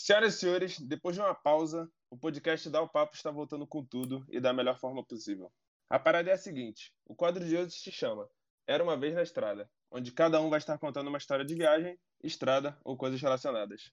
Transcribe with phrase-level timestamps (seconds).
[0.00, 3.84] Senhoras e senhores, depois de uma pausa, o podcast Dá o Papo está voltando com
[3.84, 5.50] tudo e da melhor forma possível.
[5.90, 8.28] A parada é a seguinte: o quadro de hoje se chama
[8.64, 11.98] Era uma vez na estrada, onde cada um vai estar contando uma história de viagem,
[12.22, 13.92] estrada ou coisas relacionadas.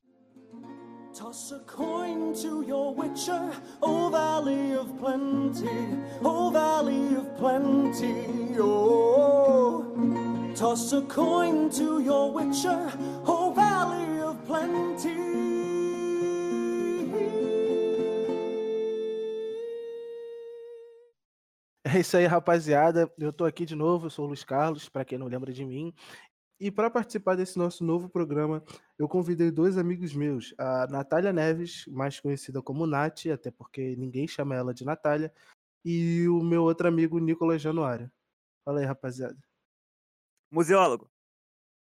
[1.12, 3.51] Toss a coin to your witcher,
[3.81, 5.65] O Valley of Plenty,
[6.24, 9.83] O Valley of Plenty, oh.
[10.56, 12.92] Toss a coin to your witcher,
[13.26, 15.24] O Valley of Plenty.
[21.95, 23.09] É isso aí, rapaziada.
[23.17, 25.63] Eu tô aqui de novo, eu sou o Luiz Carlos, para quem não lembra de
[25.63, 25.94] mim.
[26.59, 28.62] E para participar desse nosso novo programa,
[28.99, 34.27] eu convidei dois amigos meus, a Natália Neves, mais conhecida como Nath, até porque ninguém
[34.27, 35.34] chama ela de Natália,
[35.85, 38.12] e o meu outro amigo, Nicolas Januário.
[38.66, 39.38] Fala aí, rapaziada.
[40.52, 41.09] Museólogo.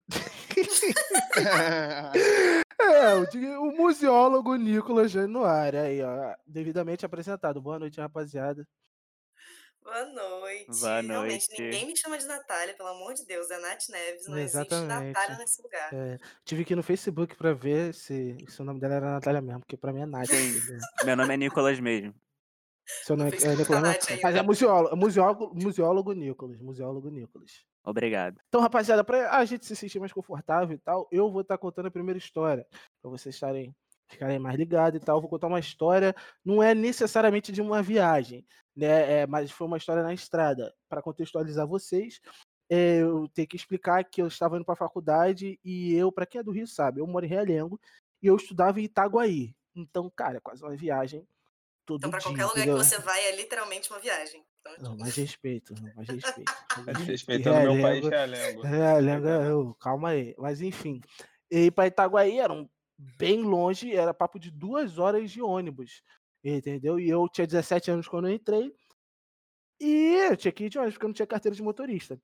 [2.80, 3.26] é, o,
[3.64, 7.60] o museólogo Nicolas Januário, aí, ó, devidamente apresentado.
[7.60, 8.64] Boa noite, rapaziada.
[9.88, 10.82] Boa noite.
[10.82, 11.62] Boa Realmente, noite.
[11.62, 13.50] ninguém me chama de Natália, pelo amor de Deus.
[13.50, 15.14] É Nath Neves, não existe Exatamente.
[15.14, 15.94] Natália nesse lugar.
[15.94, 19.42] É, tive que ir no Facebook pra ver se, se o nome dela era Natália
[19.42, 20.30] mesmo, porque pra mim é Nath.
[20.30, 20.80] Entendeu?
[21.06, 22.14] Meu nome é Nicolas mesmo.
[23.06, 24.24] Seu nome No é Facebook Nicolas, tá ainda.
[24.24, 27.66] Mas é museólogo, museólogo, museólogo Nicolas, museólogo Nicolas.
[27.82, 28.42] Obrigado.
[28.50, 31.86] Então, rapaziada, pra a gente se sentir mais confortável e tal, eu vou estar contando
[31.86, 32.68] a primeira história,
[33.02, 33.74] pra vocês estarem
[34.10, 35.20] ficarem mais ligados e tal.
[35.22, 39.22] Vou contar uma história, não é necessariamente de uma viagem, né?
[39.22, 40.74] É, mas foi uma história na estrada.
[40.90, 42.20] Para contextualizar vocês,
[42.70, 46.26] é, eu tenho que explicar que eu estava indo para a faculdade e eu, para
[46.26, 47.80] quem é do Rio sabe, eu moro em Realengo
[48.22, 49.56] e eu estudava em Itaguaí.
[49.76, 51.28] Então, cara, é quase uma viagem
[51.86, 52.78] todo Então, pra dia, qualquer lugar entendeu?
[52.80, 54.44] que você vai, é literalmente uma viagem.
[54.60, 56.52] Então, Não, mais respeito, não, mais respeito.
[57.08, 59.28] Respeitando meu país, Realengo- Realengo.
[59.28, 60.36] é, eu, calma aí.
[60.38, 61.00] Mas enfim.
[61.50, 62.68] E para Itaguaí era um-
[62.98, 66.02] bem longe, era papo de duas horas de ônibus.
[66.44, 67.00] Entendeu?
[67.00, 68.74] E eu tinha 17 anos quando eu entrei.
[69.80, 72.20] E eu tinha que ir de ônibus, porque eu não tinha carteira de motorista.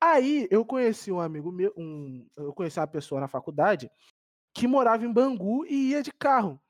[0.00, 3.90] Aí eu conheci um amigo meu, um, eu conheci uma pessoa na faculdade
[4.54, 6.60] que morava em Bangu e ia de carro.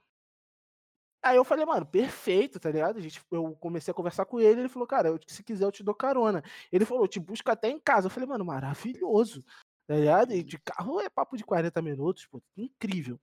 [1.24, 2.98] Aí eu falei, mano, perfeito, tá ligado?
[2.98, 5.70] A gente, eu comecei a conversar com ele, ele falou, cara, eu- se quiser eu
[5.72, 6.42] te dou carona.
[6.70, 8.06] Ele falou, te busca até em casa.
[8.06, 9.44] Eu falei, mano, maravilhoso.
[9.86, 10.32] Tá ligado?
[10.32, 13.20] E de carro é papo de 40 minutos, pô, incrível.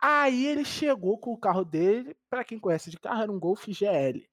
[0.00, 3.66] Aí ele chegou com o carro dele, pra quem conhece de carro, era um Golf
[3.68, 4.26] GL.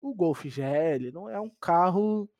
[0.00, 2.30] O Golf GL não é um carro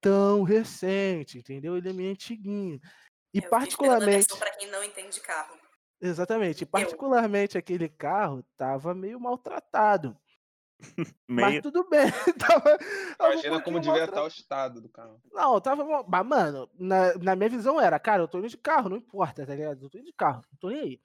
[0.00, 1.76] tão recente, entendeu?
[1.76, 2.80] Ele é meio antiguinho.
[3.34, 5.54] E eu particularmente, pra quem não entende de carro.
[6.00, 10.16] exatamente, particularmente aquele carro tava meio maltratado.
[11.26, 11.62] Mas Meio.
[11.62, 12.06] tudo bem.
[12.38, 12.78] tava,
[13.16, 14.24] tava um Imagina como devia estar maltratado.
[14.24, 15.20] o estado do carro.
[15.32, 16.04] Não, tava.
[16.06, 19.46] Mas, mano, na, na minha visão era, cara, eu tô indo de carro, não importa,
[19.46, 19.84] tá ligado?
[19.84, 21.00] Eu tô indo de carro, não tô nem aí.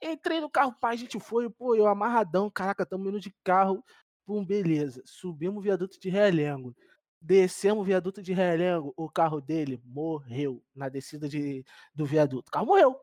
[0.00, 3.82] Entrei no carro, pai, a gente foi, pô, eu amarradão, caraca, tamo indo de carro.
[4.24, 5.02] Pum, beleza.
[5.06, 6.76] Subimos o viaduto de Realengo.
[7.20, 12.48] Descemos o viaduto de Realengo, o carro dele morreu na descida de, do viaduto.
[12.48, 12.96] O carro morreu.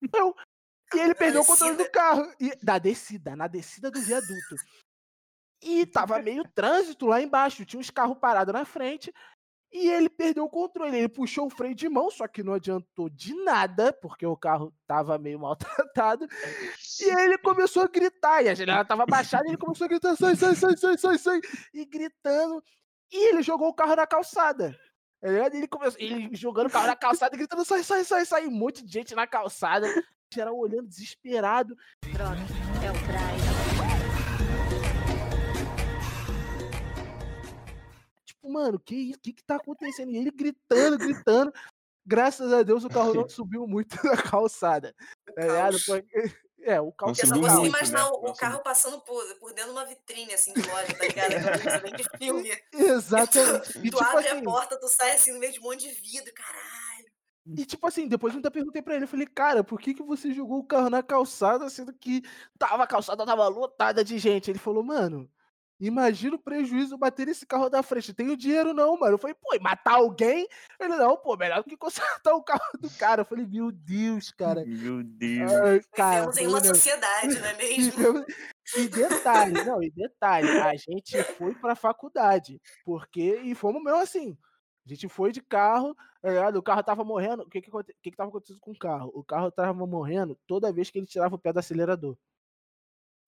[0.00, 0.34] Morreu.
[0.94, 2.32] E ele perdeu o controle do carro.
[2.40, 4.56] E, da descida, na descida do viaduto.
[5.64, 7.64] E tava meio trânsito lá embaixo.
[7.64, 9.12] Tinha uns carros parados na frente.
[9.72, 10.96] E ele perdeu o controle.
[10.96, 14.72] Ele puxou o freio de mão, só que não adiantou de nada, porque o carro
[14.86, 16.28] tava meio maltratado.
[17.00, 18.44] E ele começou a gritar.
[18.44, 19.44] E a janela tava baixada.
[19.46, 21.40] E ele começou a gritar: sai, sai, sai, sai, sai, sai.
[21.72, 22.62] E gritando.
[23.10, 24.78] E ele jogou o carro na calçada.
[25.20, 25.28] Tá?
[25.52, 28.46] Ele começou, ele jogando o carro na calçada, gritando: sai, sai, sai, sai.
[28.46, 29.88] Um monte de gente na calçada.
[30.32, 31.74] Geral olhando desesperado.
[32.12, 32.40] Droga,
[32.84, 33.53] é o Brian.
[38.50, 39.18] Mano, que isso?
[39.20, 40.10] Que que tá acontecendo?
[40.10, 41.52] E ele gritando, gritando.
[42.06, 44.94] Graças a Deus o carro não subiu muito na calçada.
[45.34, 45.70] Tá.
[45.86, 46.04] Porque-
[46.66, 48.08] É, o carro Não Eu só consigo muito, imaginar né?
[48.10, 51.04] o, o Não carro passando por, por dentro de uma vitrine, assim, de loja, tá
[51.06, 51.32] ligado?
[51.34, 52.50] Aquela de filme.
[52.72, 53.78] Exatamente.
[53.80, 55.80] E tu tipo abre assim, a porta, tu sai assim no meio de um monte
[55.86, 57.10] de vidro, caralho.
[57.46, 60.02] e tipo assim, depois eu ainda perguntei pra ele, eu falei, cara, por que, que
[60.02, 62.22] você jogou o carro na calçada, sendo que
[62.58, 64.50] tava, a calçada tava lotada de gente?
[64.50, 65.30] Ele falou, mano,
[65.80, 68.14] imagina o prejuízo bater esse carro da frente.
[68.14, 69.14] Tenho dinheiro não, mano.
[69.14, 70.46] Eu falei, pô, e matar alguém?
[70.80, 73.22] Ele, não, pô, melhor do que consertar o carro do cara.
[73.22, 74.64] Eu falei, meu Deus, cara.
[74.64, 75.52] Meu Deus.
[75.52, 78.24] Ai, cara, Vivemos em um uma negócio- sociedade, não é mesmo?
[78.76, 84.38] E detalhe, não, e detalhe, a gente foi pra faculdade, porque, e fomos mesmo assim,
[84.86, 88.10] a gente foi de carro, tá o carro tava morrendo, o que que, o que
[88.10, 89.10] que tava acontecendo com o carro?
[89.14, 92.16] O carro tava morrendo toda vez que ele tirava o pé do acelerador.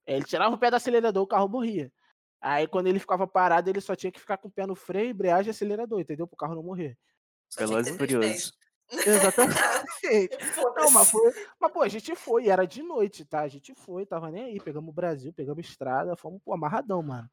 [0.07, 1.93] Ele tirava o pé do acelerador, o carro morria.
[2.41, 5.11] Aí quando ele ficava parado, ele só tinha que ficar com o pé no freio,
[5.11, 6.27] embreagem e acelerador, entendeu?
[6.27, 6.97] Pro carro não morrer.
[7.57, 8.53] Ter e pés.
[8.91, 9.59] Exatamente.
[10.77, 11.33] Não, mas foi.
[11.59, 13.41] Mas, pô, a gente foi, e era de noite, tá?
[13.41, 14.61] A gente foi, tava nem aí.
[14.61, 17.29] Pegamos o Brasil, pegamos estrada, fomos, pô, amarradão, mano.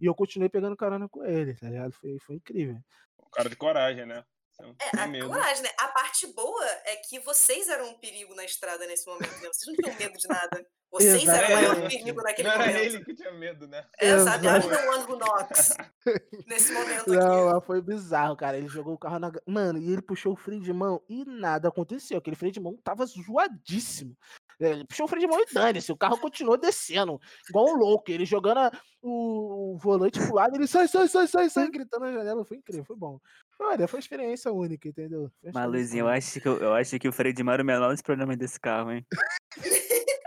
[0.00, 1.92] E eu continuei pegando carona com ele, tá ligado?
[1.92, 2.78] Foi, foi incrível.
[3.18, 4.22] Um cara de coragem, né?
[4.60, 5.70] Não É, a coragem, né?
[5.78, 9.48] A parte boa é que vocês eram um perigo na estrada nesse momento, né?
[9.52, 10.66] Vocês não tinham medo de nada.
[10.90, 12.82] Vocês eram o maior perigo naquele Não era momento.
[12.82, 13.86] ele que tinha medo, né?
[13.98, 14.46] É, sabe?
[14.46, 14.68] Exato.
[14.68, 15.76] The one who knocks.
[16.46, 17.66] Nesse momento Não, aqui.
[17.66, 18.56] foi bizarro, cara.
[18.56, 19.30] Ele jogou o carro na.
[19.46, 22.16] Mano, e ele puxou o freio de mão e nada aconteceu.
[22.18, 24.16] Aquele freio de mão tava zoadíssimo.
[24.60, 25.92] É, Ele puxou o freio de mão e dane-se.
[25.92, 28.10] O carro continuou descendo, igual um louco.
[28.10, 32.04] Ele jogando a- o, o volante pro lado, ele sai, sai, sai, sai, sai, gritando
[32.06, 32.44] na janela.
[32.44, 33.20] Foi incrível, foi bom.
[33.60, 35.30] Olha, foi uma experiência única, entendeu?
[35.52, 37.66] Mas, Luizinho, eu acho que, eu, eu acho que o freio de mão era o
[37.66, 39.04] menor dos problemas desse carro, hein?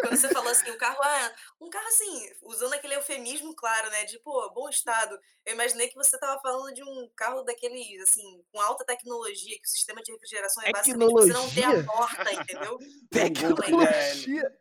[0.00, 4.04] Quando você falou assim, o carro, ah, um carro assim, usando aquele eufemismo, claro, né?
[4.04, 5.18] De, pô, bom estado.
[5.44, 9.66] Eu imaginei que você tava falando de um carro daqueles, assim, com alta tecnologia, que
[9.66, 12.78] o sistema de refrigeração é basicamente você não ter a porta, entendeu?
[13.08, 14.52] Um Tecnologia.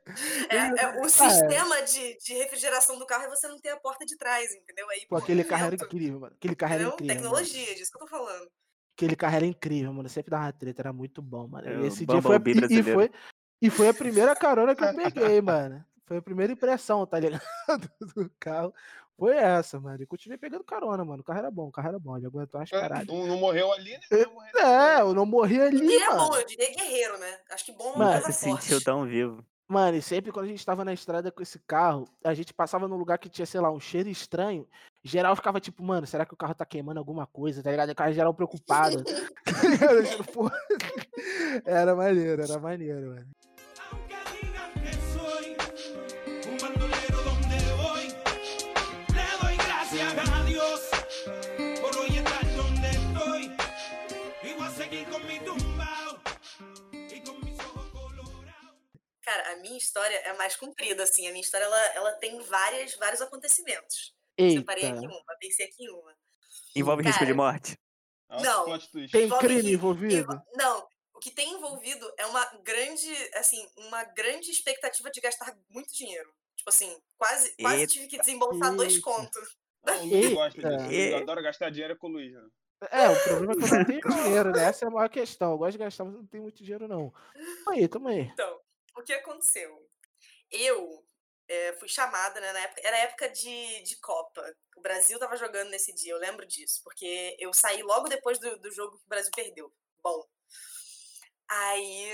[0.50, 4.06] É, é, o sistema de, de refrigeração do carro é você não ter a porta
[4.06, 4.90] de trás, entendeu?
[4.90, 6.36] Aí, Pô, aquele carro era incrível, mano.
[6.36, 6.96] Aquele carro era entendeu?
[6.96, 7.16] incrível.
[7.24, 7.36] mano.
[7.46, 8.50] Tecnologia, disso que eu tô falando.
[8.96, 10.10] Aquele carro era incrível, mano.
[10.10, 11.68] Sempre dava treta, era muito bom, mano.
[11.68, 13.12] É, E esse dia foi a, Bumblebee e- e, foi,
[13.62, 15.84] e foi a primeira carona que eu peguei, mano.
[16.06, 17.42] Foi a primeira impressão, tá ligado?
[18.16, 18.74] Do carro.
[19.18, 20.02] Foi essa, mano.
[20.02, 21.22] E continuei pegando carona, mano.
[21.22, 22.16] O carro era bom, o carro era bom.
[22.16, 23.08] Ele aguentou umas paradas.
[23.08, 24.00] Não, não morreu ali, né?
[24.12, 26.28] Não morreu É, eu não morri Eu ali, diria mano.
[26.30, 27.38] bom, eu diria guerreiro, né?
[27.50, 29.44] Acho que bom é Mano, Nunca coisa se sentiu tão vivo.
[29.68, 32.88] Mano, e sempre quando a gente tava na estrada com esse carro, a gente passava
[32.88, 34.66] num lugar que tinha, sei lá, um cheiro estranho.
[35.04, 37.90] Geral ficava tipo, mano, será que o carro tá queimando alguma coisa, tá ligado?
[37.90, 39.04] O cara geral preocupado.
[39.44, 40.04] Tá ligado?
[40.06, 40.52] Tipo,
[41.66, 43.28] era maneiro, era maneiro, mano.
[59.28, 61.28] Cara, a minha história é mais comprida, assim.
[61.28, 64.14] A minha história, ela, ela tem várias, vários acontecimentos.
[64.38, 66.16] Eita, Separei aqui uma, pensei aqui em uma.
[66.74, 67.78] Envolve risco de Cara, morte?
[68.30, 68.80] Não.
[69.12, 70.16] tem envolve crime ri- envolvido?
[70.34, 75.54] envo- Não, o que tem envolvido é uma grande, assim, uma grande expectativa de gastar
[75.70, 76.34] muito dinheiro.
[76.56, 77.92] Tipo assim, quase, quase Eita.
[77.92, 79.04] tive que desembolsar dois Eita.
[79.04, 79.58] contos.
[79.86, 80.78] O Luiz gosta Eita.
[80.78, 80.92] disso.
[80.94, 82.48] Ele adora gastar dinheiro com o Luiz, né?
[82.92, 84.64] É, o problema é que eu não tenho dinheiro, né?
[84.64, 85.52] Essa é a maior questão.
[85.52, 87.14] Eu gosto de gastar, mas eu não tenho muito dinheiro, não.
[87.68, 88.22] Aí, tamo aí.
[88.22, 88.62] Então,
[89.00, 89.90] o que aconteceu?
[90.52, 91.06] Eu
[91.48, 94.56] eh, fui chamada, né, na época, era época de, de Copa.
[94.78, 98.58] O Brasil tava jogando nesse dia, eu lembro disso, porque eu saí logo depois do,
[98.60, 99.74] do jogo que o Brasil perdeu.
[100.04, 100.26] Bom,
[101.50, 102.12] aí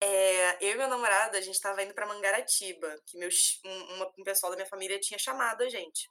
[0.00, 4.24] eh, eu e meu namorado, a gente tava indo pra Mangaratiba, que meus, um, um
[4.24, 6.08] pessoal da minha família tinha chamado a gente.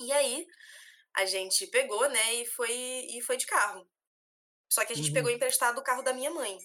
[0.00, 0.46] E aí,
[1.14, 3.88] a gente pegou, né, e foi, e foi de carro.
[4.72, 5.14] Só que a gente Uhum.
[5.14, 6.58] pegou emprestado o carro da minha mãe.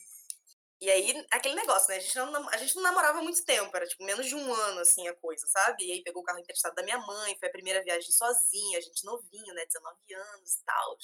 [0.79, 1.95] E aí, aquele negócio, né?
[1.95, 4.79] A gente, não, a gente não namorava muito tempo, era tipo menos de um ano,
[4.81, 5.85] assim, a coisa, sabe?
[5.85, 8.81] E aí pegou o carro emprestado da minha mãe, foi a primeira viagem sozinha, a
[8.81, 9.65] gente novinho, né?
[9.65, 10.97] 19 anos e tal.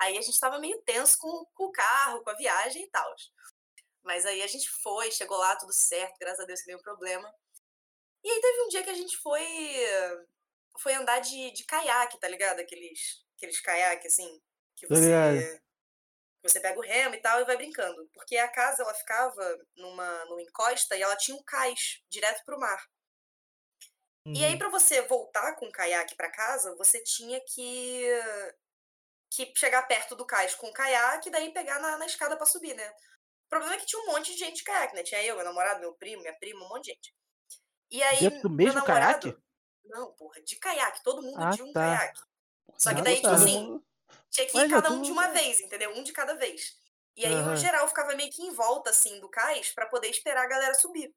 [0.00, 3.14] Aí a gente tava meio tenso com, com o carro, com a viagem e tal.
[4.04, 7.32] Mas aí a gente foi, chegou lá, tudo certo, graças a Deus sem nenhum problema.
[8.22, 9.46] E aí teve um dia que a gente foi
[10.78, 12.60] foi andar de, de caiaque, tá ligado?
[12.60, 14.40] Aqueles, aqueles caiaques, assim,
[14.76, 15.60] que você,
[16.48, 18.08] você pega o remo e tal e vai brincando.
[18.14, 22.58] Porque a casa, ela ficava numa, numa encosta e ela tinha um cais direto pro
[22.58, 22.82] mar.
[24.34, 24.58] E aí, Uhum.
[24.58, 28.04] pra você voltar com o caiaque pra casa, você tinha que,
[29.30, 32.46] que chegar perto do cais com o caiaque e daí pegar na, na escada pra
[32.46, 32.88] subir, né?
[33.46, 35.02] O problema é que tinha um monte de gente de caiaque, né?
[35.04, 37.14] Tinha eu, meu namorado, meu primo, minha prima, um monte de gente.
[37.90, 39.20] E aí, Dentro do mesmo namorado...
[39.20, 39.42] caiaque?
[39.84, 41.80] Não, porra, de caiaque, todo mundo Ah, de um tá.
[41.96, 42.20] caiaque.
[42.76, 43.34] Só que Ah, daí, tipo tá.
[43.34, 43.80] assim,
[44.36, 45.90] tinha que Mas ir já cada um de uma vez, entendeu?
[45.96, 46.76] Um de cada vez.
[47.16, 47.54] E aí Aham.
[47.54, 50.74] o geral ficava meio que em volta, assim, do cais pra poder esperar a galera
[50.74, 51.14] subir.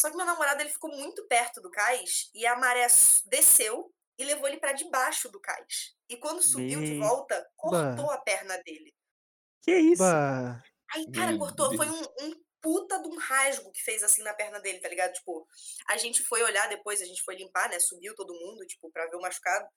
[0.00, 2.86] Só que meu namorado, ele ficou muito perto do cais e a maré
[3.26, 5.96] desceu e levou ele pra debaixo do cais.
[6.08, 8.14] E quando subiu de volta, cortou Bah.
[8.14, 8.94] a perna dele.
[9.62, 10.02] Que isso?
[10.02, 10.62] Bah,
[10.94, 11.74] Aí, cara, Meu cortou.
[11.76, 12.00] Foi Deus.
[12.20, 15.12] um, um puta de um rasgo que fez assim na perna dele, tá ligado?
[15.12, 15.46] Tipo,
[15.88, 17.78] a gente foi olhar depois, a gente foi limpar, né?
[17.78, 19.68] Subiu todo mundo, tipo, pra ver o machucado.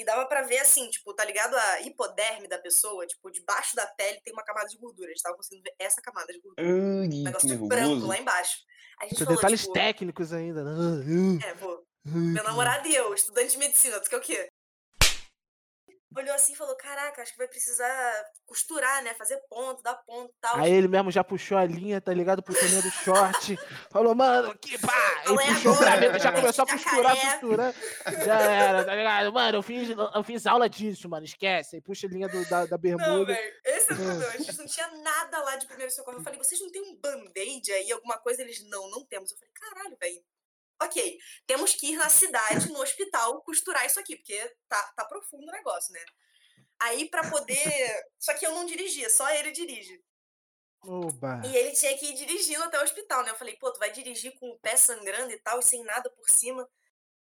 [0.00, 1.54] E dava pra ver assim, tipo, tá ligado?
[1.54, 5.08] A hipoderme da pessoa, tipo, debaixo da pele tem uma camada de gordura.
[5.08, 6.66] A gente tava conseguindo ver essa camada de gordura.
[6.66, 8.06] Um Ai, que negócio branco nervoso.
[8.06, 8.56] lá embaixo.
[8.98, 10.64] A gente falou, detalhes tipo, técnicos ainda.
[10.64, 11.38] né?
[11.46, 14.48] É, pô, meu namorado e eu, estudante de medicina, tu quer o quê?
[16.16, 19.14] Olhou assim e falou: Caraca, acho que vai precisar costurar, né?
[19.14, 20.56] Fazer ponto, dar ponto e tal.
[20.58, 22.42] Aí ele mesmo já puxou a linha, tá ligado?
[22.42, 23.58] Puxou a linha do short.
[23.90, 25.22] falou, mano, que pá!
[25.26, 26.40] Não E é puxou agora, graveto, já né?
[26.40, 27.30] começou a costurar, Jacaré.
[27.38, 27.74] costurar.
[28.24, 29.32] Já era, tá ligado?
[29.32, 31.76] Mano, eu fiz, eu fiz aula disso, mano, esquece.
[31.76, 33.32] Aí puxa a linha do- da, da Não, bermuda.
[33.32, 34.26] velho, esse é o problema.
[34.26, 36.18] A gente não tinha nada lá de primeiro socorro.
[36.18, 38.42] Eu falei, vocês não tem um band-aid aí, alguma coisa?
[38.42, 39.30] Eles, não, não temos.
[39.30, 40.20] Eu falei, caralho, velho.
[40.82, 45.46] Ok, temos que ir na cidade, no hospital, costurar isso aqui, porque tá, tá profundo
[45.46, 46.00] o negócio, né?
[46.80, 47.56] Aí, pra poder.
[48.18, 50.02] Só que eu não dirigia, só ele dirige.
[50.82, 51.42] Oba.
[51.44, 53.30] E ele tinha que ir dirigindo até o hospital, né?
[53.30, 56.10] Eu falei, pô, tu vai dirigir com o pé sangrando e tal, e sem nada
[56.10, 56.66] por cima.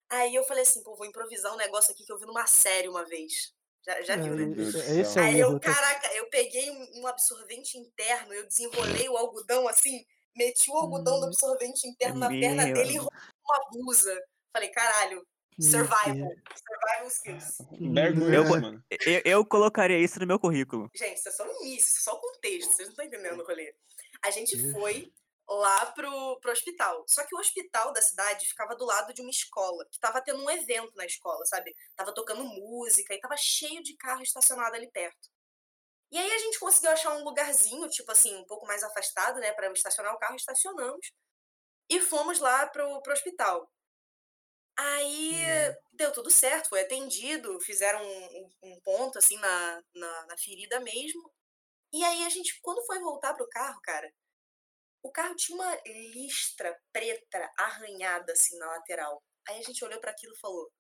[0.10, 2.88] Aí eu falei assim, pô, vou improvisar um negócio aqui que eu vi numa série
[2.88, 3.54] uma vez.
[3.86, 4.44] Já, já viu, né?
[4.44, 5.54] É, Deus do é- Esse é o Aí erro.
[5.54, 10.06] eu, caraca, eu peguei um, absorvente interno, eu desenrolei o algodão assim,
[10.36, 11.28] meti o algodão do Hum.
[11.30, 13.00] absorvente interno na perna Meu dele e
[13.46, 14.24] uma blusa.
[14.52, 15.26] Falei, caralho,
[15.60, 16.32] survival.
[16.56, 17.58] Survival skills.
[17.80, 18.84] Mano.
[18.90, 20.90] Eu, eu colocaria isso no meu currículo.
[20.96, 23.46] Gente, isso é só o início, isso só o contexto, vocês não estão entendendo o
[23.46, 23.76] rolê.
[24.24, 24.72] A gente Deus.
[24.74, 25.12] foi
[25.48, 27.04] lá pro, pro hospital.
[27.08, 30.44] Só que o hospital da cidade ficava do lado de uma escola, que tava tendo
[30.44, 31.76] um evento na escola, sabe?
[31.96, 35.30] Tava tocando música e tava cheio de carro estacionado ali perto.
[36.12, 39.52] E aí a gente conseguiu achar um lugarzinho, tipo assim, um pouco mais afastado, né,
[39.52, 41.12] para estacionar o carro, estacionamos
[41.98, 43.70] e fomos lá pro, pro hospital.
[44.78, 45.36] Aí
[45.92, 51.32] deu tudo certo, foi atendido, fizeram um, um- ponto assim na, na, na ferida mesmo.
[51.94, 54.12] E aí a gente, quando foi voltar pro carro, cara,
[55.04, 59.24] o carro tinha uma listra preta arranhada assim na lateral.
[59.48, 60.72] Aí a gente olhou para aquilo e falou: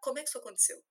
[0.00, 0.82] Como é que isso aconteceu?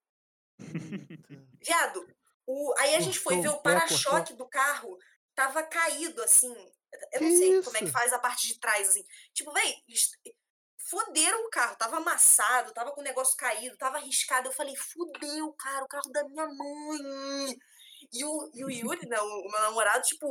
[1.62, 2.06] Viado,
[2.46, 4.96] o, aí a gente foi ver o para-choque do carro,
[5.34, 6.54] tava caído assim.
[7.12, 7.92] Eu não Que sei como é que isso?
[7.92, 9.04] faz a parte de trás, assim.
[9.32, 9.74] Tipo, véi,
[10.88, 14.48] foderam o carro, tava amassado, tava com o negócio caído, tava arriscado.
[14.48, 17.56] Eu falei, fudeu, cara, o carro da minha mãe.
[18.12, 20.26] E o, e o Yuri, né, o, meu namorado, tipo,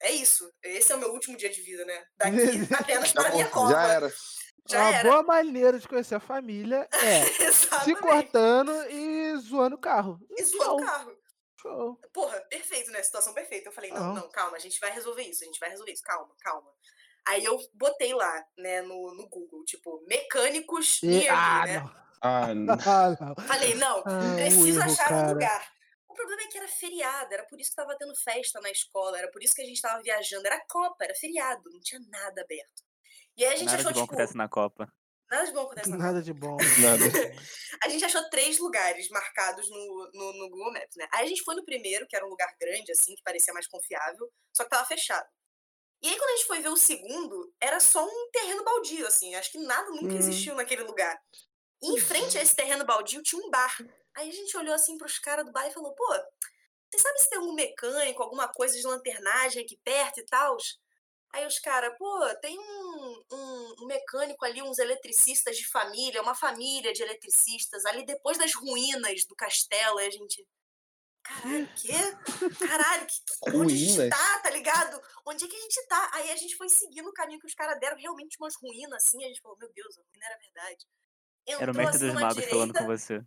[0.00, 0.50] é isso.
[0.62, 2.04] Esse é o meu último dia de vida, né?
[2.16, 2.36] Daqui
[2.74, 3.72] apenas para a minha Acabou, cova.
[3.72, 4.12] já era.
[4.66, 5.08] Já Uma era.
[5.10, 10.18] boa maneira de conhecer a família é se cortando e zoando o carro.
[10.30, 11.23] E zoando o carro.
[11.64, 11.98] Show.
[12.12, 13.02] Porra, perfeito, né?
[13.02, 13.68] Situação perfeita.
[13.68, 16.02] Eu falei, não, não, calma, a gente vai resolver isso, a gente vai resolver isso,
[16.02, 16.70] calma, calma.
[17.26, 21.78] Aí eu botei lá, né, no, no Google, tipo, mecânicos E- ah, né?
[21.80, 22.04] não.
[22.20, 22.74] Ah, não.
[22.86, 23.46] Ah, não.
[23.46, 25.32] Falei, não, Ah, preciso erro, achar um cara.
[25.32, 25.74] lugar.
[26.08, 29.18] O problema é que era feriado, era por isso que tava tendo festa na escola,
[29.18, 32.42] era por isso que a gente tava viajando, era Copa, era feriado, não tinha nada
[32.42, 32.84] aberto.
[33.36, 34.92] E aí a gente Nada achou, de bom tipo, acontece na Copa.
[35.30, 35.96] Nada de bom acontece na.
[35.96, 36.56] Nada de bom.
[36.80, 37.04] Nada.
[37.84, 41.06] A gente achou três lugares marcados no, no, no Google Maps, né?
[41.12, 43.66] Aí a gente foi no primeiro, que era um lugar grande, assim, que parecia mais
[43.66, 45.26] confiável, só que tava fechado.
[46.02, 49.34] E aí, quando a gente foi ver o segundo, era só um terreno baldio, assim.
[49.34, 50.18] Acho que nada nunca Hum.
[50.18, 51.18] existiu naquele lugar.
[51.82, 53.76] E em frente a esse terreno baldio tinha um bar.
[54.16, 56.06] Aí a gente olhou assim pros caras do bar e falou, pô,
[56.90, 60.56] você sabe se tem algum mecânico, alguma coisa de lanternagem aqui perto e tal?
[61.34, 66.92] Aí os caras, pô, tem um, um, mecânico ali, uns eletricistas de família, uma família
[66.92, 69.98] de eletricistas, ali depois das ruínas do castelo.
[69.98, 70.46] Aí a gente.
[71.24, 72.64] Caralho, o quê?
[72.64, 74.10] Caralho, que, que- onde a gente Ruínas?
[74.16, 75.02] tá, tá ligado?
[75.26, 76.10] Onde é que a gente tá?
[76.12, 79.24] Aí a gente foi seguindo o caminho que os caras deram, realmente umas ruínas assim.
[79.24, 80.86] A gente falou, meu Deus, a ruína era verdade.
[81.48, 83.24] Era o Entrou mestre assim dos magos falando com direita, você.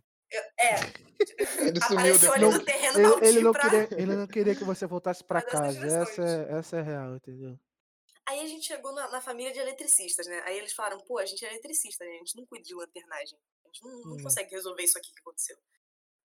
[0.58, 0.74] É,
[1.68, 2.58] Ele sumiu apareceu ali depois.
[2.58, 3.62] no terreno Ele, ele não pra...
[3.62, 5.86] queria, ele não queria que você voltasse as casa.
[5.86, 7.58] Essa é, essa é real, entendeu?
[8.28, 10.42] Aí a gente chegou na, na família de eletricistas, né?
[10.44, 12.10] Aí eles falaram, pô, a gente é eletricista, né?
[12.10, 13.38] a gente não cuida de lanternagem.
[13.64, 14.22] A gente não, não Hum.
[14.22, 15.56] consegue resolver isso aqui que aconteceu.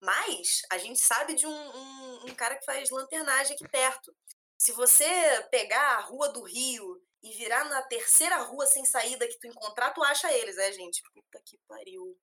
[0.02, 4.14] Mas a gente sabe de um, um, um cara que faz lanternagem aqui perto.
[4.58, 5.06] Se você
[5.50, 9.92] pegar a rua do Rio e virar na terceira rua sem saída que tu encontrar,
[9.92, 11.02] tu acha eles, é, gente?
[11.14, 12.20] Puta que pariu.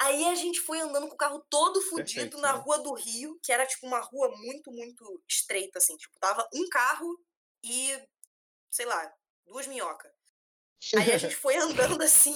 [0.00, 2.58] Aí a gente foi andando com o carro todo fudido na né?
[2.58, 5.96] rua do Rio, que era tipo uma rua muito, muito estreita, assim.
[5.96, 7.16] Tipo, tava um carro
[7.62, 7.92] e,
[8.74, 9.14] sei lá,
[9.46, 10.10] duas minhocas.
[10.96, 12.34] Aí a gente foi andando assim,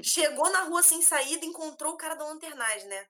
[0.00, 3.06] chegou na rua sem saída, encontrou o cara da lanternagem, né?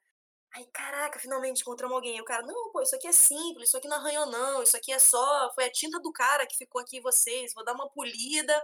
[0.52, 2.16] Aí, caraca, finalmente encontramos alguém.
[2.16, 4.62] E o cara, não, pô, isso aqui é simples, isso aqui não arranhou, não.
[4.62, 5.52] Isso aqui é só.
[5.54, 7.52] Foi a tinta do cara que ficou aqui vocês.
[7.54, 8.60] Vou dar uma polida,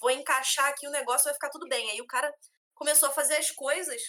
[0.00, 1.90] vou encaixar aqui o negócio, vai ficar tudo bem.
[1.90, 2.32] Aí o cara
[2.74, 4.00] começou a fazer as coisas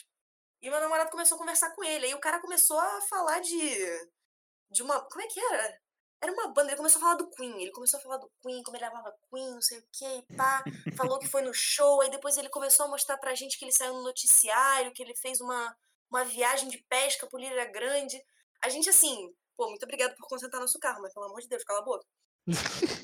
[0.61, 2.05] e meu namorado começou a conversar com ele.
[2.05, 4.09] Aí o cara começou a falar de.
[4.69, 4.99] De uma.
[5.09, 5.81] Como é que era?
[6.21, 7.61] Era uma banda, ele começou a falar do Queen.
[7.61, 10.63] Ele começou a falar do Queen, como ele amava Queen, não sei o que, pá.
[10.97, 12.01] Falou que foi no show.
[12.01, 15.15] Aí depois ele começou a mostrar pra gente que ele saiu no noticiário, que ele
[15.15, 15.75] fez uma,
[16.11, 18.21] uma viagem de pesca por Ilha Grande.
[18.61, 21.63] A gente, assim, pô, muito obrigado por consertar nosso carro, mas pelo amor de Deus,
[21.63, 22.05] cala a boca.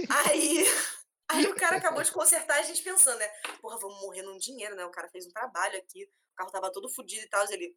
[0.09, 0.65] aí,
[1.29, 3.29] aí o cara acabou de consertar, a gente pensando, né?
[3.61, 4.85] Porra, vamos morrer num dinheiro, né?
[4.85, 7.45] O cara fez um trabalho aqui, o carro tava todo fudido e tal.
[7.49, 7.73] Ele,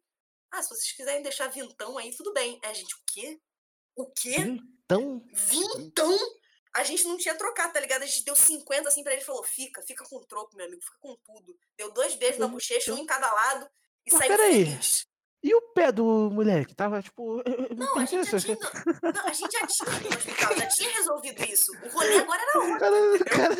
[0.51, 2.59] Ah, se vocês quiserem deixar vintão aí, tudo bem.
[2.63, 3.39] Aí a gente, o quê?
[3.95, 4.35] O quê?
[4.85, 6.17] Então, Vintão?
[6.75, 8.03] A gente não tinha trocado, tá ligado?
[8.03, 10.81] A gente deu 50 assim pra ele e falou: fica, fica com troco, meu amigo,
[10.81, 11.55] fica com tudo.
[11.77, 13.67] Deu dois beijos na bochecha, um em cada lado
[14.05, 14.65] e Mas saiu peraí.
[14.65, 15.05] feliz.
[15.43, 16.75] e o pé do moleque?
[16.75, 17.41] Tava tipo.
[17.75, 18.57] Não, a gente já tinha.
[19.01, 21.71] Não, a gente já tinha ido no hospital, já tinha resolvido isso.
[21.83, 22.79] O rolê agora era outro.
[22.79, 23.55] Cara, cara,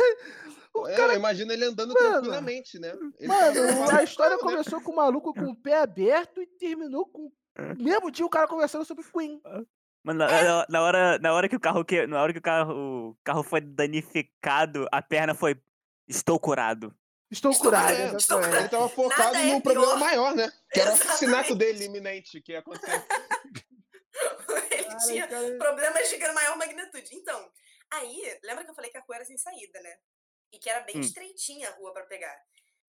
[0.76, 2.94] o É, cara eu imagino ele andando Mano, tranquilamente, né?
[3.18, 4.42] Ele Mano, tava a história né?
[4.42, 7.32] começou com o maluco com o pé aberto e terminou com.
[7.78, 9.42] Mesmo dia o cara conversando sobre Queen.
[10.04, 12.42] Mano, na, na- na hora, na hora que o carro que, na hora que o
[12.42, 12.74] carro,
[13.10, 15.62] o carro foi danificado, a perna foi
[16.08, 16.96] estou curado.
[17.32, 18.62] Estou Estou curado, curado, estou exatamente.
[18.62, 20.00] Ele tava focado Nada é no problema pior.
[20.00, 20.52] maior, né?
[20.74, 23.06] Que era o assassinato dele iminente que ia acontecer.
[24.72, 27.16] Ele Cara, tinha cara, problemas de maior magnitude.
[27.16, 27.52] Então,
[27.92, 29.96] aí, lembra que eu falei que a rua era sem saída, né?
[30.52, 31.02] E que era bem Hum.
[31.02, 32.36] estreitinha a rua pra pegar.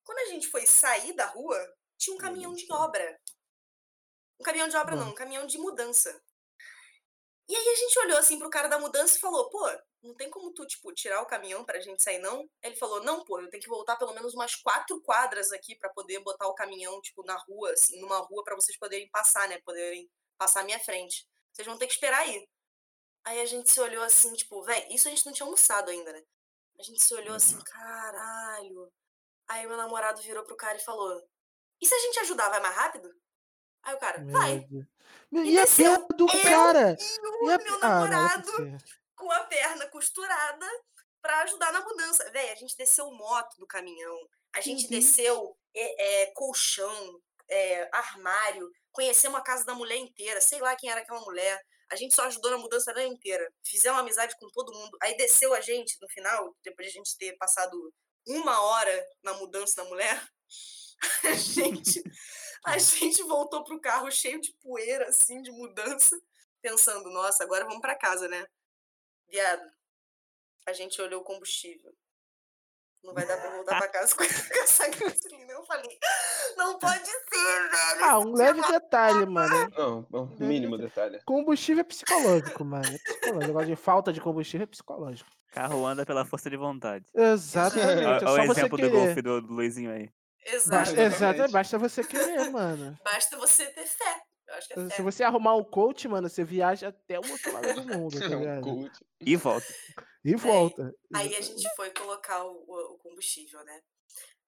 [0.02, 1.58] Quando a gente foi sair da rua,
[1.98, 3.20] tinha um caminhão de obra.
[4.40, 5.00] Um caminhão de obra Hum.
[5.00, 6.18] não, um caminhão de mudança.
[7.50, 9.58] E aí a gente olhou assim pro cara da mudança e falou, pô,
[10.04, 12.48] não tem como tu, tipo, tirar o caminhão pra gente sair, não?
[12.62, 15.90] Ele falou, não, pô, eu tenho que voltar pelo menos umas quatro quadras aqui pra
[15.90, 19.58] poder botar o caminhão, tipo, na rua, assim, numa rua pra vocês poderem passar, né?
[19.64, 21.26] Poderem passar à minha frente.
[21.52, 22.46] Vocês vão ter que esperar aí.
[23.24, 26.12] Aí a gente se olhou assim, tipo, véi, isso a gente não tinha almoçado ainda,
[26.12, 26.22] né?
[26.78, 28.92] A gente se olhou assim, caralho.
[29.48, 31.20] Aí meu namorado virou pro cara e falou:
[31.80, 33.10] E se a gente ajudar, vai mais rápido?
[33.82, 34.60] Aí o cara, meu vai.
[34.60, 34.86] Deus.
[35.32, 36.96] E E a perna do eu cara?
[36.98, 37.58] E o E a...
[37.58, 38.78] meu Ah, namorado possível.
[39.16, 40.66] com a perna costurada
[41.22, 42.30] pra ajudar na mudança.
[42.30, 44.16] Véi, a gente desceu moto do caminhão.
[44.54, 45.04] A gente Deus.
[45.04, 48.70] desceu é, é, colchão, é, armário.
[48.92, 50.40] Conhecemos a casa da mulher inteira.
[50.40, 51.60] Sei lá quem era aquela mulher.
[51.90, 53.52] A gente só ajudou na mudança dela inteira.
[53.64, 54.96] Fizemos amizade com todo mundo.
[55.02, 57.92] Aí desceu a gente no final, depois de a gente ter passado
[58.26, 60.28] uma hora na mudança da mulher.
[61.24, 62.02] A gente,
[62.66, 66.18] a gente voltou pro carro cheio de poeira, assim, de mudança,
[66.60, 68.46] pensando, nossa, agora vamos pra casa, né?
[69.28, 69.62] Viado,
[70.66, 71.92] a gente olhou o combustível.
[73.02, 75.52] Não vai dar pra voltar pra casa com essa gasolina.
[75.52, 75.98] Eu falei,
[76.56, 78.04] não pode ser, velho.
[78.04, 79.70] Ah, um dia leve detalhe, mano.
[79.70, 81.18] Não, é um mínimo detalhe.
[81.24, 82.84] Combustível é psicológico, mano.
[82.84, 83.36] É psicológico.
[83.36, 85.30] O negócio de falta de combustível é psicológico.
[85.50, 87.06] Carro anda pela força de vontade.
[87.14, 88.24] Exatamente.
[88.24, 90.10] Olha É o exemplo do golfe do, do Luizinho aí.
[90.44, 90.90] Basta, Exato.
[90.90, 91.14] Exatamente.
[91.14, 91.52] exatamente.
[91.52, 92.98] Basta você querer, mano.
[93.04, 94.22] Basta você ter fé.
[94.48, 95.02] Eu acho que é Se fé.
[95.02, 98.60] você arrumar um coach, mano, você viaja até o outro lado do mundo, tá É
[98.60, 98.90] um.
[99.20, 99.74] E volta.
[100.24, 100.92] E volta.
[101.14, 103.80] Aí a gente foi colocar o, o- o combustível, né?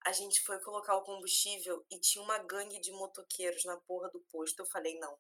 [0.05, 4.21] A gente foi colocar o combustível e tinha uma gangue de motoqueiros na porra do
[4.33, 4.59] posto.
[4.61, 5.17] Eu falei, não.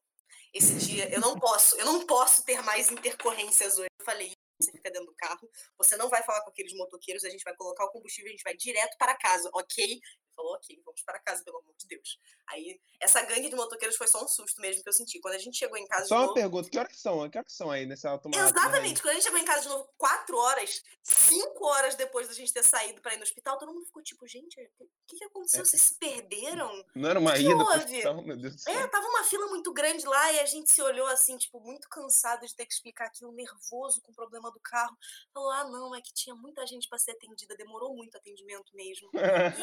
[0.52, 3.88] Esse dia eu não posso, eu não posso ter mais intercorrências hoje.
[4.00, 7.30] Eu falei, você fica dentro do carro, você não vai falar com aqueles motoqueiros, a
[7.30, 9.84] gente vai colocar o combustível, a gente vai direto para casa, ok?
[9.84, 10.00] Ele
[10.34, 12.18] falou, ok, vamos para casa, pelo amor de Deus.
[12.48, 15.20] Aí, essa gangue de motoqueiros foi só um susto mesmo que eu senti.
[15.20, 17.30] Quando a gente chegou em casa Só de uma novo, pergunta, que horas são?
[17.30, 18.42] Que horas são aí nessa automata?
[18.42, 19.00] Exatamente.
[19.00, 22.52] Quando a gente chegou em casa de novo, quatro horas, cinco horas depois da gente
[22.52, 25.64] ter saído pra ir no hospital, todo mundo ficou tipo, gente, o que, que aconteceu?
[25.64, 26.84] Vocês se perderam?
[26.94, 28.66] Não era uma que ida hospital, meu Deus.
[28.66, 31.88] É, tava uma fila muito grande lá e a gente se olhou assim, tipo, muito
[31.88, 34.96] cansado de ter que explicar aquilo, nervoso com problema do carro.
[35.32, 38.74] Falou, ah, não, é que tinha muita gente pra ser atendida, demorou muito o atendimento
[38.74, 39.10] mesmo.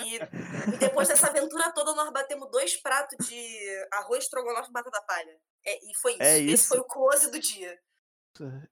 [0.05, 0.15] E,
[0.73, 5.39] e depois dessa aventura toda, nós batemos dois pratos de arroz, estrogonofe e batata palha.
[5.65, 6.23] É, e foi isso.
[6.23, 6.67] É Esse isso.
[6.69, 7.79] foi o close do dia.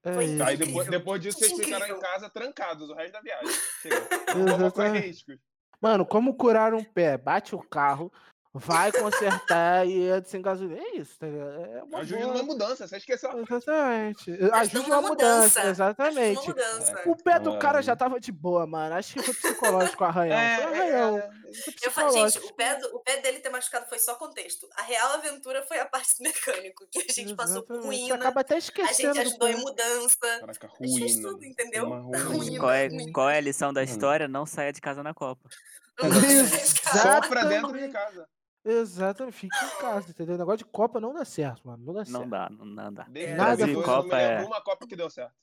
[0.03, 0.43] É Foi isso.
[0.43, 1.79] Aí depois, depois disso vocês Incrível.
[1.79, 3.53] ficaram em casa trancados o resto da viagem.
[5.01, 5.37] Riscos.
[5.81, 7.17] Mano, como curar um pé?
[7.17, 8.11] Bate o carro,
[8.53, 10.81] vai consertar e é sem gasolina.
[10.81, 11.49] É isso, tá ligado?
[11.65, 13.29] É uma Ajude boa- numa mudança, você esqueceu.
[13.39, 14.31] Exatamente.
[14.31, 15.61] Ajuda Ajude uma uma mudança, mudança.
[15.61, 16.47] Uma exatamente.
[16.47, 17.01] mudança.
[17.05, 18.95] O pé do cara já tava de boa, mano.
[18.95, 20.37] Acho que foi psicológico o arranhão.
[20.37, 21.17] É, foi é, arranhão.
[21.17, 21.21] é.
[21.21, 24.67] Foi Eu falei, gente, o pé, do- o pé dele ter machucado foi só contexto.
[24.75, 27.97] A real aventura foi a parte do mecânico, que a gente passou por Exatamente.
[27.97, 30.17] Você ruína, acaba até a esquecendo gente do ajudou em mudança.
[30.19, 31.29] Caraca, A gente fez ruína.
[31.29, 31.85] tudo, entendeu?
[31.85, 32.23] Uma ruína.
[32.37, 32.59] Ruína.
[32.59, 33.11] Qual é, ruim.
[33.11, 33.83] qual é a lição da Hum.
[33.83, 34.27] história?
[34.27, 35.47] Não saia de casa na Copa.
[35.99, 37.91] Só pra dentro de Exatamente.
[37.93, 38.27] casa.
[38.69, 40.35] Exatamente, fica em casa, entendeu?
[40.35, 41.85] O negócio de Copa não dá certo, mano.
[41.85, 42.19] Não dá certo.
[42.19, 43.03] Não dá, não, não dá.
[43.03, 45.33] Desde Nada 2012, eu não Copa é- uma Copa que deu certo.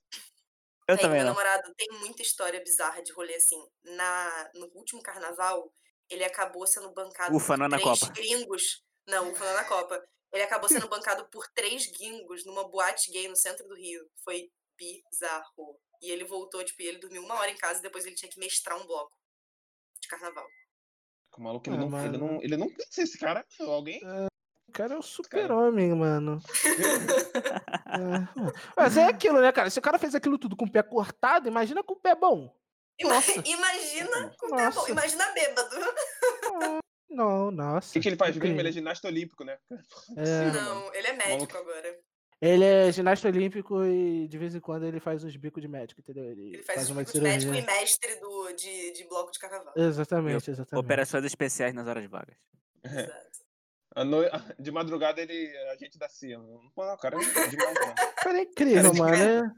[0.86, 1.32] Eu também meu não.
[1.32, 3.58] namorado tem muita história bizarra de rolê assim.
[3.84, 5.72] Na, no último carnaval,
[6.10, 8.12] ele acabou sendo bancado Ufa, por é na três Copa.
[8.12, 8.84] gringos.
[9.08, 10.04] Não, ufa, não é na Copa.
[10.30, 14.06] Ele acabou sendo bancado por três gringos numa boate gay no centro do Rio.
[14.22, 15.80] Foi bizarro.
[16.02, 18.30] E ele voltou, tipo, e ele dormiu uma hora em casa e depois ele tinha
[18.30, 19.16] que mestrar um bloco
[20.02, 20.46] de carnaval.
[21.36, 22.18] O maluco, ele, Ah, não, ele, mano.
[22.34, 23.44] não, ele não pensa esse cara.
[23.60, 24.00] Alguém.
[24.68, 26.38] O cara é o super-homem, mano.
[27.94, 28.50] É.
[28.76, 29.70] Mas é aquilo, né, cara?
[29.70, 32.52] Se o cara fez aquilo tudo com o pé cortado, imagina com o pé bom.
[33.02, 33.30] Nossa.
[33.46, 34.90] Imagina com o pé bom, Nossa.
[34.90, 35.76] imagina bêbado.
[37.10, 37.92] Não, O nossa.
[37.92, 38.58] que, que ele faz mesmo?
[38.58, 39.56] Ele é ginasta olímpico, né?
[40.16, 41.96] É, Não, ele é médico agora.
[42.40, 46.00] Ele é ginasta olímpico e de vez em quando ele faz uns bicos de médico,
[46.00, 46.24] entendeu?
[46.24, 49.72] Ele, Ele faz, uma faz de médico e mestre do, de, de bloco de carnaval.
[49.76, 50.84] Exatamente, exatamente.
[50.84, 52.36] Operações especiais nas horas vagas.
[52.84, 53.34] Exato.
[54.58, 56.38] De madrugada ele é agente da CIA.
[56.38, 57.94] Não, Pô, o cara é demais, mano.
[58.16, 59.54] Cara, é incrível, de mano.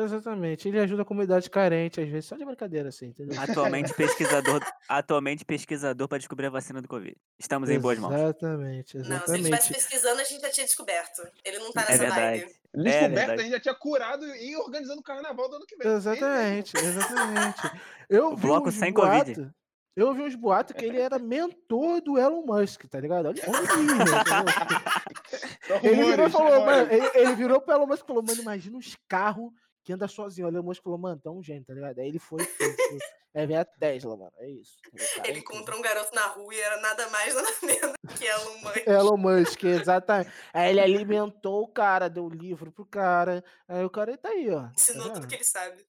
[0.00, 0.68] É- Exatamente.
[0.68, 3.40] Ele ajuda a comunidade carente, às vezes, só de brincadeira, assim, entendeu?
[3.40, 7.16] Atualmente pesquisador, atualmente pesquisador para descobrir a vacina do Covid.
[7.38, 8.12] Estamos em boas mãos.
[8.14, 9.40] Exatamente, Não, se ele exatamente.
[9.42, 11.22] estivesse pesquisando, a gente já tinha descoberto.
[11.44, 12.20] Ele não tá É nessa verdade.
[12.40, 12.54] vibe.
[12.74, 13.32] Descoberta, verdade.
[13.40, 15.90] a gente já tinha curado e organizando o carnaval do ano que vem.
[15.92, 17.70] Exatamente, exatamente.
[18.08, 19.34] Eu O vi bloco uns sem Covid.
[19.34, 19.58] boatos.
[19.96, 23.26] Eu vi uns boatos que ele era mentor do Elon Musk, tá ligado?
[23.26, 25.80] Olha olha o nível, entendeu?
[25.82, 28.76] Ele virou e falou, mano, ele, ele virou pro Elon Musk e falou, mano, imagina
[28.78, 29.50] uns carros
[29.88, 30.46] que anda sozinho.
[30.46, 31.98] O Elon Musk falou, mano, tá um gênio, tá ligado?
[31.98, 32.98] Aí ele foi e tipo,
[33.32, 34.32] É ver a Tesla, mano.
[34.36, 34.76] É isso.
[34.92, 35.38] O cara é Ele incrível.
[35.56, 38.86] encontrou um garoto na rua e era nada mais, nada menos que Elon Musk.
[38.86, 40.30] Elon Musk, exatamente.
[40.52, 43.42] Aí ele alimentou o cara, deu livro pro cara.
[43.66, 44.64] Aí o cara tá aí, ó.
[44.64, 45.26] tá Ensinou tudo vendo?
[45.28, 45.86] que ele sabe.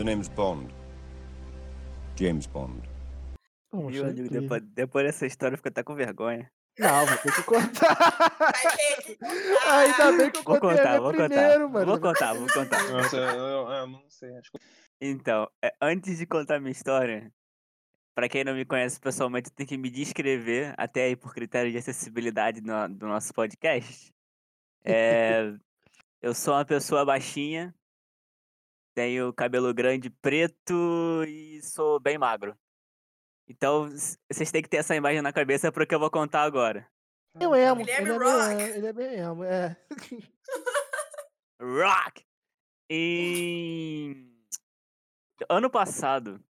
[0.00, 0.72] The name's Bond.
[2.18, 2.80] James Bond.
[3.70, 6.50] Meu amigo, depois, depois dessa história eu fico até com vergonha.
[6.78, 8.38] Não, vou ter que contar.
[8.38, 9.78] Vai ter que contar.
[9.78, 11.68] Ainda bem que eu Vou contei contar, vou primeiro, contar.
[11.68, 11.86] mano.
[11.86, 12.82] Vou contar, vou contar.
[12.90, 14.30] Nossa, eu, eu- eu não sei.
[14.38, 14.50] Acho
[15.02, 17.30] Então, é, antes de contar minha história,
[18.14, 21.76] pra quem não me conhece pessoalmente, tem que me descrever, até aí por critério de
[21.76, 24.10] acessibilidade no- do nosso podcast.
[24.82, 25.52] É,
[26.22, 27.74] eu sou uma pessoa baixinha,
[29.00, 32.54] tenho cabelo grande preto e sou bem magro.
[33.48, 33.88] Então,
[34.30, 36.86] vocês têm que ter essa imagem na cabeça pro que eu vou contar agora.
[37.40, 37.50] Eu.
[37.50, 38.52] Guilherme Ele é bem Rock.
[38.52, 38.60] emo.
[38.60, 39.76] Ele é bem emo, é.
[41.60, 42.26] Rock!
[42.90, 44.30] Em...
[45.48, 46.44] Ano passado,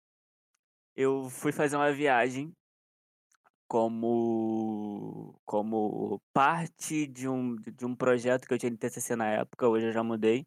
[0.95, 2.53] eu fui fazer uma viagem
[3.69, 9.69] como como parte de um, de um projeto que eu tinha de TCC na época,
[9.69, 10.47] hoje eu já mudei,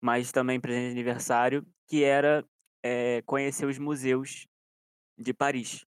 [0.00, 2.44] mas também presente de aniversário, que era
[2.82, 4.46] eh, conhecer os museus
[5.18, 5.84] de Paris.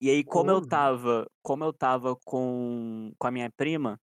[0.00, 4.00] E aí, como eu tava, como eu tava com, com a minha prima,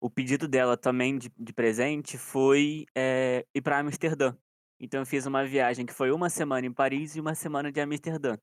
[0.00, 4.36] o pedido dela também de, de presente foi eh, ir para Amsterdã.
[4.80, 7.80] Então eu fiz uma viagem que foi uma semana em Paris e uma semana de
[7.80, 8.36] Amsterdã.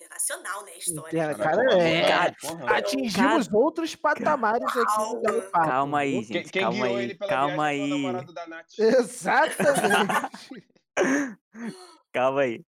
[0.00, 0.70] Internacional, né?
[0.70, 1.34] A história.
[1.34, 2.08] Cara, é.
[2.08, 2.76] cara, porra.
[2.78, 5.20] Atingimos outros patamares aqui no.
[5.20, 5.66] Galo Papo.
[5.66, 8.66] Calma aí, gente, quem calma guiou aí, ele pela calma aí, namorado da Nath.
[8.78, 10.68] Exatamente.
[12.14, 12.64] calma aí.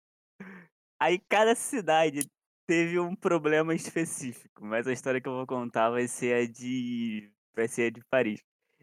[0.99, 2.27] Aí cada cidade
[2.65, 7.31] teve um problema específico, mas a história que eu vou contar vai ser a de,
[7.55, 8.41] vai ser a de Paris.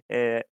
[0.09, 0.47] É,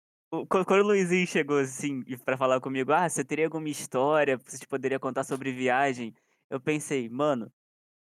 [0.48, 4.66] quando, o Luizinho chegou assim pra falar comigo, ah, você teria alguma história, que você
[4.66, 6.14] poderia contar sobre viagem?
[6.48, 7.52] Eu pensei, mano,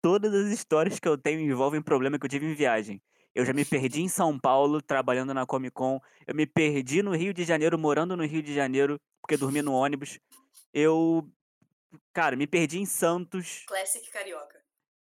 [0.00, 3.02] todas as histórias que eu tenho envolvem problema que eu tive em viagem.
[3.34, 6.00] Eu já me perdi em São Paulo trabalhando na Comic Con.
[6.26, 9.72] Eu me perdi no Rio de Janeiro, morando no Rio de Janeiro, porque dormi no
[9.72, 10.18] ônibus.
[10.72, 11.28] Eu,
[12.12, 13.64] cara, me perdi em Santos.
[13.66, 14.58] Classic carioca.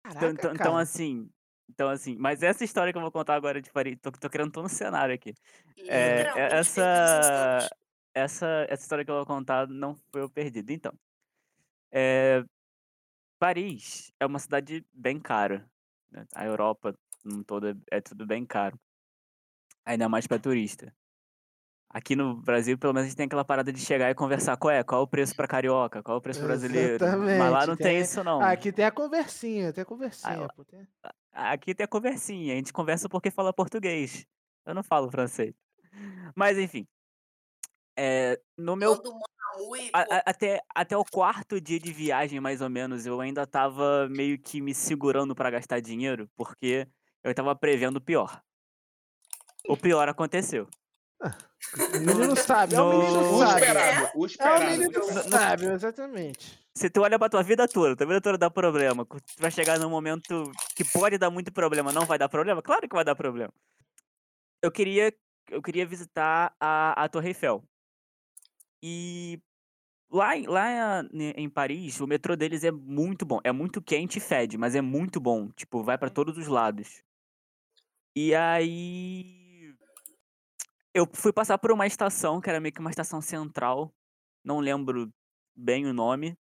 [0.07, 0.83] Então, Caraca, então, então, cara.
[0.83, 1.31] assim,
[1.69, 4.53] então assim, mas essa história que eu vou contar agora de Paris, tô, tô criando
[4.53, 5.35] todo um cenário aqui.
[5.87, 7.71] É, é- essa,
[8.13, 10.71] essa, essa história que eu vou contar não foi eu perdido.
[10.71, 10.93] Então,
[11.91, 12.45] é,
[13.39, 15.69] Paris é uma cidade bem cara.
[16.11, 16.27] né?
[16.35, 16.95] A Europa
[17.47, 18.79] todo é, é tudo bem caro.
[19.85, 20.95] Ainda mais para turista.
[21.89, 24.73] Aqui no Brasil, pelo menos, a gente tem aquela parada de chegar e conversar qual
[24.73, 26.99] é, qual é o preço para carioca, qual é o preço brasileiro.
[27.01, 28.41] Mas lá Exatamente, não tem tem- isso, não.
[28.41, 30.49] Aqui tem a conversinha, tem a conversinha.
[31.33, 34.27] Aqui tem a conversinha, a gente conversa porque fala português.
[34.67, 35.55] Eu não falo francês.
[36.35, 36.85] Mas enfim.
[37.97, 38.95] É, no meu.
[39.93, 44.09] A- a- até, até o quarto dia de viagem, mais ou menos, eu ainda tava
[44.11, 46.89] meio que me segurando pra gastar dinheiro, porque
[47.23, 48.43] eu tava prevendo o pior.
[49.69, 50.69] O pior aconteceu.
[51.75, 53.61] O menino sabe, é o No- menino O sabe.
[53.63, 56.61] esperado, o É menino sabe, exatamente.
[56.77, 59.79] Se tu olha pra tua vida toda, tua vida toda dá problema, tu vai chegar
[59.79, 62.61] num momento que pode dar muito problema, não vai dar problema?
[62.61, 63.53] Claro que vai dar problema.
[64.63, 65.13] Eu queria,
[65.51, 67.65] eu queria visitar a, a Torre Eiffel.
[68.87, 69.41] E
[70.11, 73.41] lá, lá em- em Paris, o metrô deles é muito bom.
[73.43, 75.51] É muito quente e fede, mas é muito bom.
[75.53, 77.03] Tipo, vai pra todos os lados.
[78.15, 79.75] E aí.
[80.93, 83.91] Eu fui passar por uma estação, que era meio que uma estação central.
[84.45, 85.11] Não lembro
[85.57, 86.37] bem o nome.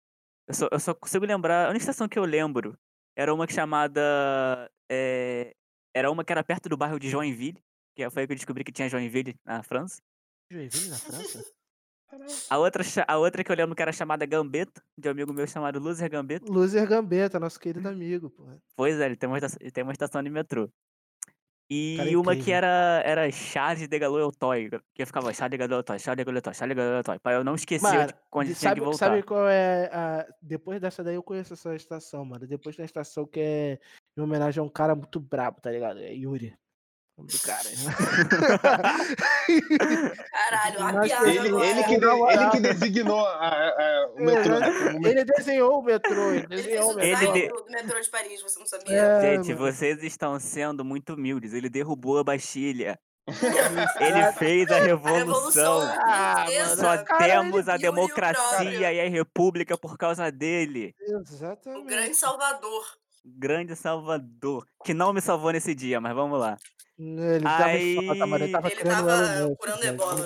[0.47, 1.65] Eu só, eu só consigo lembrar.
[1.65, 2.79] A única estação que eu lembro
[3.17, 4.71] era uma chamada.
[4.89, 5.53] eh,
[5.93, 7.61] Era uma que era perto do bairro de Joinville,
[7.95, 10.01] que foi aí que eu descobri que tinha Joinville na França.
[10.49, 11.58] Joinville na França?
[12.49, 15.45] A outra, a outra que eu lembro que era chamada Gambetta, de um amigo meu
[15.47, 16.51] chamado Loser Gambetta.
[16.51, 18.45] Loser Gambetta, nosso querido amigo, pô.
[18.75, 20.69] Pois é, ele tem uma, ele tem uma estação de metrô.
[21.71, 25.51] E Cara, é uma que era, era Charles de Gaulle au Toy, que ficava Charles
[25.51, 27.33] de Gaulle au Toy, Charles de Gaulle au Toy, Charles de Gaulle au Toy, pra
[27.33, 28.97] eu não esquecer Mano, de quando de- tinha sabe, que voltar.
[28.97, 30.25] sabe qual é a.
[30.41, 32.47] Depois dessa daí eu conheço essa estação, mano.
[32.47, 33.79] Depois tem a estação que é
[34.17, 35.99] em homenagem a um cara muito brabo, tá ligado?
[35.99, 36.57] É Yuri.
[37.19, 37.69] O do cara.
[40.31, 41.27] Caralho, uma Mas piada.
[41.29, 44.69] Ele, ele, que, de- ele que designou a- a- o metrô, né?
[45.09, 47.57] ele desenhou o metrô, ele desenhou o o Ele design metrô.
[47.57, 48.95] de- do, do metrô de Paris, você não sabia?
[48.97, 49.57] É, Gente, mano.
[49.59, 51.53] vocês estão sendo muito humildes.
[51.53, 52.97] Ele derrubou a Bastilha.
[53.99, 55.81] Ele fez a A revolução.
[55.81, 60.95] revolução Ah, Só cara, temos a o democracia e a república por causa dele.
[60.99, 61.85] O Exatamente.
[61.85, 62.85] grande salvador.
[63.23, 64.65] Grande Salvador.
[64.83, 66.57] Que não me salvou nesse dia, mas vamos lá.
[66.99, 67.77] Ele tava
[68.27, 68.43] mano.
[68.43, 69.93] Ele tava Ele curando velho.
[69.93, 70.25] ebola.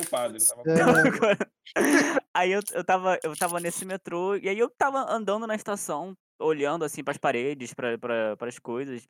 [0.65, 1.73] É,
[2.33, 6.17] aí eu, eu, tava, eu tava nesse metrô, e aí eu tava andando na estação,
[6.39, 9.07] olhando assim pras paredes, pra, pra, pras coisas.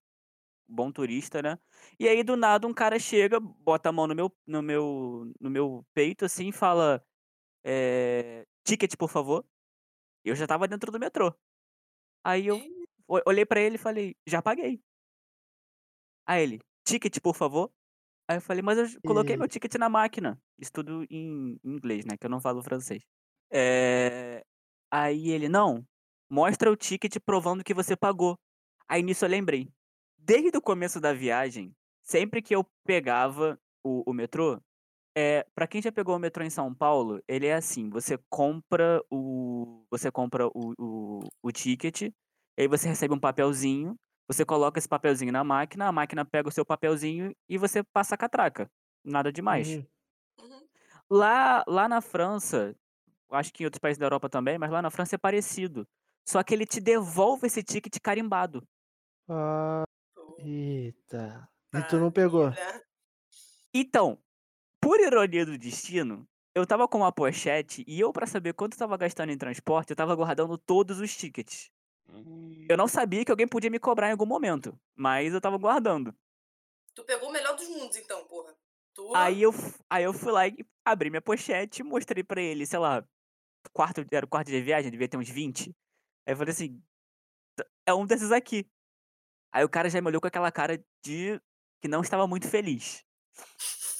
[0.67, 1.59] Bom turista, né?
[1.99, 5.49] E aí do nada um cara chega, bota a mão no meu, no meu, no
[5.49, 7.03] meu peito assim e fala:
[7.63, 9.45] é, Ticket, por favor.
[10.25, 11.33] Eu já tava dentro do metrô.
[12.23, 12.61] Aí eu
[13.27, 14.81] olhei pra ele e falei: Já paguei.
[16.25, 17.71] Aí ele: Ticket, por favor.
[18.29, 20.39] Aí eu falei: Mas eu coloquei E- meu ticket na máquina.
[20.59, 22.17] Isso tudo em inglês, né?
[22.19, 23.03] Que eu não falo francês.
[23.51, 24.43] É,
[24.91, 25.85] Aí ele: Não,
[26.29, 28.37] mostra o ticket provando que você pagou.
[28.89, 29.69] Aí nisso eu lembrei.
[30.17, 34.59] Desde o começo da viagem, sempre que eu pegava o, o metrô,
[35.15, 39.01] é, para quem já pegou o metrô em São Paulo, ele é assim: você compra
[39.11, 42.13] o, você compra o, o, o ticket, e
[42.57, 43.95] aí você recebe um papelzinho,
[44.27, 48.15] você coloca esse papelzinho na máquina, a máquina pega o seu papelzinho e você passa
[48.15, 48.69] a catraca.
[49.03, 49.67] Nada demais.
[49.67, 49.85] Uhum.
[50.41, 50.67] uhum.
[51.09, 52.75] Lá, lá na França,
[53.31, 55.87] acho que em outros países da Europa também, mas lá na França é parecido.
[56.27, 58.65] Só que ele te devolve esse ticket carimbado.
[59.29, 59.83] Ah,
[60.39, 61.47] eita.
[61.73, 62.51] E tu não pegou?
[63.73, 64.17] Então,
[64.79, 68.79] por ironia do destino, eu tava com uma pochete e eu, pra saber quanto eu
[68.79, 71.71] tava gastando em transporte, eu tava guardando todos os tickets.
[72.13, 75.57] Hum, Eu não sabia que alguém podia me cobrar em algum momento, mas eu tava
[75.57, 76.15] guardando.
[76.95, 78.55] Tu pegou o melhor dos mundos, então, porra.
[78.93, 79.51] Tu, Aí eu,
[79.89, 83.03] aí eu fui lá e abri minha pochete e mostrei pra ele, sei lá,
[83.71, 85.75] quarto, era o quarto de viagem, devia ter uns 20.
[86.27, 86.79] Aí eu falei assim,
[87.57, 88.69] "T- é um desses aqui.
[89.51, 91.41] Aí o cara já me olhou com aquela cara de
[91.81, 93.03] que não estava muito feliz.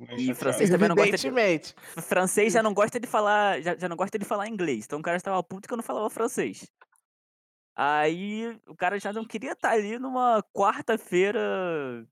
[0.00, 0.34] E chateado.
[0.38, 4.18] francês também não gosta de, francês já não gosta de falar, já, já não gosta
[4.18, 4.86] de falar inglês.
[4.86, 6.66] Então o cara estava puto que eu não falava francês.
[7.82, 12.06] Aí o cara já não queria estar ali numa quarta-feira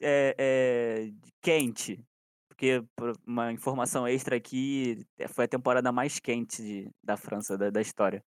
[0.00, 2.02] é, é, quente.
[2.48, 7.58] Porque por uma informação extra aqui, é, foi a temporada mais quente de- da França,
[7.58, 8.24] da, da história.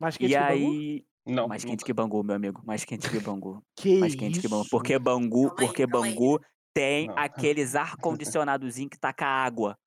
[0.00, 0.42] Mas que E Bangu?
[0.50, 1.06] aí.
[1.24, 1.84] Não, Mais quente nunca.
[1.86, 2.60] que Bangu, meu amigo.
[2.66, 3.62] Mais quente que Bangu.
[3.78, 4.62] Que Mais quente que Bangu.
[4.62, 4.70] isso?
[4.70, 5.86] Porque Bangu, porque.
[5.86, 6.40] Bangu
[6.74, 7.16] tem Não.
[7.16, 9.78] aqueles ar-condicionadozinho que taca água.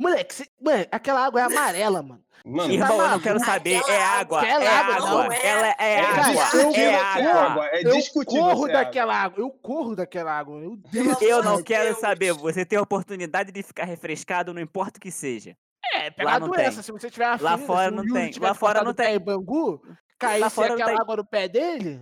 [0.00, 2.22] Moleque, cê- mano, aquela água é amarela, mano.
[2.42, 3.76] Mano, tá Irmão, eu não quero saber.
[3.76, 4.48] Aquela É água- água.
[4.48, 5.10] É água água.
[5.24, 6.32] não é- Ela é é água.
[6.32, 7.32] discutível É água.
[7.42, 7.66] água.
[7.66, 8.84] É eu discutível corro ser água.
[8.84, 9.40] daquela água.
[9.44, 10.58] Eu corro daquela água.
[10.58, 11.20] Meu Deus.
[11.20, 11.98] Eu não de quero Deus.
[12.00, 12.32] saber.
[12.32, 15.54] Você tem a oportunidade de ficar refrescado, não importa o que seja.
[15.94, 16.72] É, pegar Lá a não doença.
[16.76, 16.82] tem.
[16.82, 18.32] Se você tiver uma Lá fora não tem.
[18.40, 19.16] Lá fora não tem.
[19.16, 20.98] em Bangu, não aquela tem.
[20.98, 22.00] água no pé dele,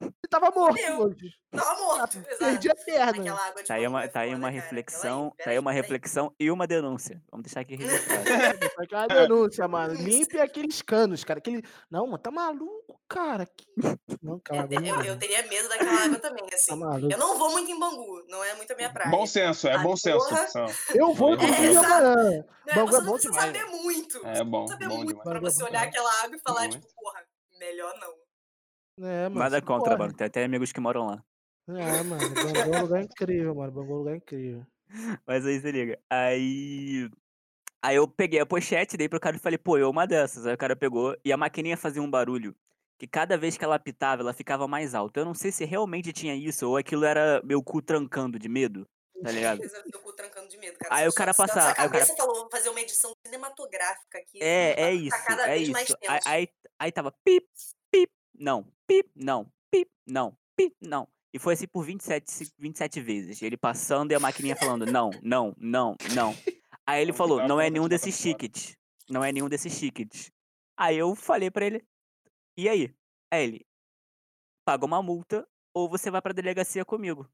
[0.00, 0.98] ele tava morto Fudeu.
[1.00, 1.30] hoje.
[1.50, 3.20] Tava morto, Perdi a perna.
[3.22, 4.52] Aquela água de Tá aí uma, é tá aí uma cara.
[4.52, 5.30] reflexão.
[5.36, 5.82] Peraí, Tá aí uma peraí.
[5.82, 7.22] reflexão e uma denúncia.
[7.30, 8.28] Vamos deixar aqui registrado.
[8.28, 9.94] É uma denúncia, mano.
[9.94, 11.38] Limpe aqueles canos, cara.
[11.38, 11.62] Aquele...
[11.90, 13.46] Não, mano, tá maluco, cara.
[13.46, 13.64] Que...
[14.20, 15.04] Não, água Eu, não.
[15.04, 16.76] eu teria medo daquela água também, Tá assim.
[16.76, 17.12] maluco.
[17.12, 19.10] Eu não vou muito em Bangu, não é muito a minha praia.
[19.10, 20.26] Bom senso, é Ah, bom senso.
[20.94, 21.86] Eu vou É, exato.
[21.92, 22.44] amanhã.
[22.66, 24.26] Né, Bangu você é bom precisa demais, saber muito.
[24.26, 25.24] É você bom, saber bom muito demais.
[25.28, 27.20] pra é você olhar aquela água e falar, tipo, porra,
[27.60, 28.23] melhor não.
[28.98, 29.38] É, mano.
[29.38, 29.98] Nada contra, corre.
[29.98, 30.14] mano.
[30.14, 31.24] Tem até amigos que moram lá.
[31.68, 32.30] É, mano.
[32.30, 33.72] Bangu é um lugar incrível, mano.
[33.72, 34.66] Bangu é um lugar incrível.
[35.26, 35.98] Mas aí se liga.
[36.08, 37.10] Aí.
[37.82, 40.46] Aí eu peguei a pochete, dei pro cara e falei, pô, eu uma dessas.
[40.46, 42.54] Aí o cara pegou e a maquininha fazia um barulho.
[42.98, 45.20] Que cada vez que ela apitava, ela ficava mais alta.
[45.20, 48.86] Eu não sei se realmente tinha isso ou aquilo era meu cu trancando de medo.
[49.22, 49.58] Tá ligado?
[49.58, 50.94] Certeza, eu fico trancando de medo, cara.
[50.94, 54.18] Aí o cara se a aí o cara- cabeça falou, vou fazer uma edição cinematográfica
[54.18, 54.38] aqui.
[54.40, 55.98] É, é tá isso, cada é vez mais isso.
[56.02, 56.28] Aí, tenso.
[56.28, 57.46] aí, aí tava pip,
[57.90, 61.08] pip, não, pip, não, pip, não, pip, não.
[61.32, 63.42] E foi assim por 27, se- 27 vezes.
[63.42, 66.34] Ele passando e a maquininha falando não, não, não, não.
[66.86, 68.76] Aí ele falou, não é nenhum desses tickets.
[69.08, 70.30] Não é nenhum desses tickets.
[70.76, 71.84] Aí eu falei pra ele,
[72.56, 72.94] e aí?
[73.32, 73.66] Aí ele,
[74.64, 77.28] paga uma multa ou você vai pra delegacia comigo.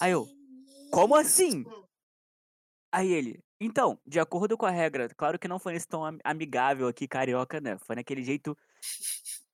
[0.00, 0.26] Aí eu,
[0.90, 1.64] como assim?
[2.92, 6.18] Aí ele, então, de acordo com a regra, claro que não foi nesse tom am-
[6.22, 7.78] amigável aqui, carioca, né?
[7.78, 8.56] Foi naquele jeito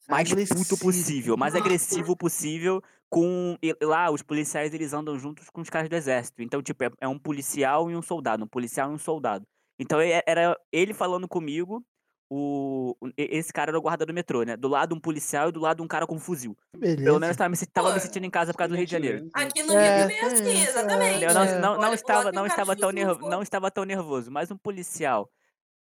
[0.09, 0.79] mais puto Agressivo.
[0.79, 5.89] possível, mais agressivo possível, com e lá os policiais eles andam juntos com os caras
[5.89, 6.43] do exército.
[6.43, 9.47] Então, tipo, é, é um policial e um soldado, um policial e um soldado.
[9.79, 11.85] Então era ele falando comigo,
[12.31, 14.57] o esse cara era o guarda do metrô, né?
[14.57, 16.57] Do lado um policial e do lado um cara com um fuzil.
[16.77, 17.03] Beleza.
[17.05, 19.23] Pelo menos tava me, tava me sentindo em casa por causa do Rio de Janeiro.
[19.35, 21.25] Aqui no É, Rio também é assim, é, exatamente.
[21.25, 24.51] Eu não, não, não pro estava, não, estava tão nervo, não estava tão nervoso, mas
[24.51, 25.31] um policial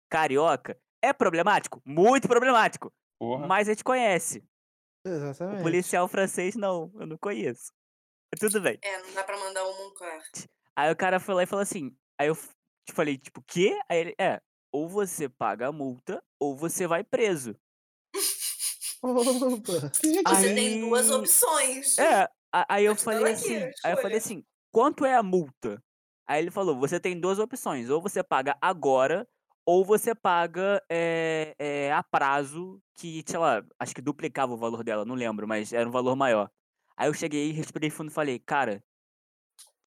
[0.09, 2.91] carioca é problemático, muito problemático.
[3.19, 3.47] Porra.
[3.47, 4.43] Mas a gente conhece.
[5.06, 5.63] O Exatamente.
[5.63, 7.71] policial francês não, eu não conheço.
[8.39, 8.78] Tudo bem.
[8.82, 10.21] É, não dá pra mandar um Monclar.
[10.75, 11.95] Aí o cara foi lá e falou assim.
[12.19, 12.38] Aí eu
[12.91, 13.80] falei, tipo, quê?
[13.89, 17.56] Aí ele, é, ou você paga a multa, ou você vai preso.
[19.01, 19.91] Opa.
[20.30, 21.97] Você tem duas opções.
[21.97, 25.21] É, a- aí eu falei aqui, assim, a aí eu falei assim, quanto é a
[25.23, 25.82] multa?
[26.28, 29.28] Aí ele falou, você tem duas opções, ou você paga agora,
[29.65, 34.84] ou você paga é, é, a prazo, que, sei lá, acho que duplicava o valor
[34.84, 36.51] dela, não lembro, mas era um valor maior.
[36.95, 38.84] Aí eu cheguei, respirei fundo e falei, cara,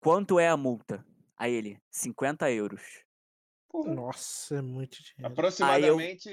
[0.00, 1.04] quanto é a multa?
[1.36, 2.82] Aí ele, 50 euros.
[3.68, 3.92] Porra.
[3.92, 5.32] Nossa, é muito dinheiro.
[5.32, 6.30] Aproximadamente.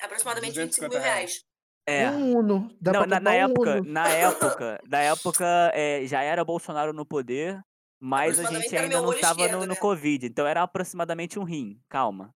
[0.00, 1.44] Aproximadamente 25 250 mil reais.
[1.86, 2.10] É.
[2.10, 2.76] Um Uno.
[2.80, 3.92] Dá Não, pra na, na comprar um época, Uno.
[3.92, 7.62] na época, na época é, já era Bolsonaro no poder,
[8.00, 9.76] mas a gente ainda não estava no, no né?
[9.76, 12.34] Covid, então era aproximadamente um rim, calma.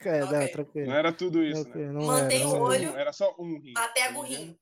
[0.00, 0.48] É, não, Ok.
[0.48, 0.86] tranquilo.
[0.88, 1.92] Não era tudo isso, né?
[1.92, 2.96] não Mantém era, o não olho.
[2.96, 3.74] Era só um rim.
[3.76, 4.56] Até tá o rim.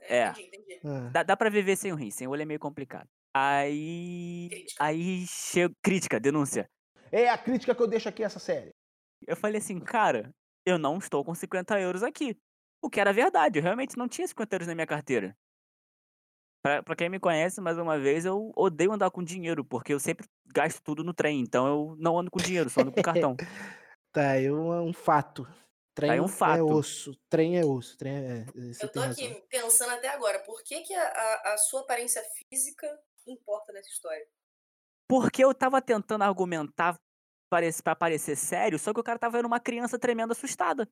[0.00, 0.28] É.
[0.28, 0.80] Entendi, entendi.
[0.84, 3.08] Ah, Dá, dá pra viver sem o rim, sem o olho é meio complicado.
[3.32, 4.48] Aí.
[4.50, 4.84] Crítica.
[4.84, 5.74] Aí chega.
[5.82, 6.70] Crítica, denúncia.
[7.10, 8.72] É a crítica que eu deixo aqui a essa série.
[9.26, 10.30] Eu falei assim, cara,
[10.66, 12.36] eu não estou com 50 euros aqui.
[12.82, 15.34] O que era verdade, eu realmente não tinha 50 euros na minha carteira.
[16.62, 20.00] Pra, pra quem me conhece, mais uma vez, eu odeio andar com dinheiro, porque eu
[20.00, 23.36] sempre gasto tudo no trem, então eu não ando com dinheiro, só ando com cartão.
[24.14, 25.44] Tá aí um, um fato.
[25.92, 26.66] Trem um é fato.
[26.66, 27.14] osso.
[27.28, 27.96] Trem é osso.
[27.98, 28.44] Trem é.
[28.72, 29.42] Você Eu tô tem aqui razão.
[29.48, 32.86] pensando até agora, por que, que a, a- a sua aparência física
[33.26, 34.24] importa nessa história?
[35.08, 36.96] Porque eu tava tentando argumentar
[37.84, 40.88] pra parecer sério, só que o cara tava vendo uma criança tremendo assustada.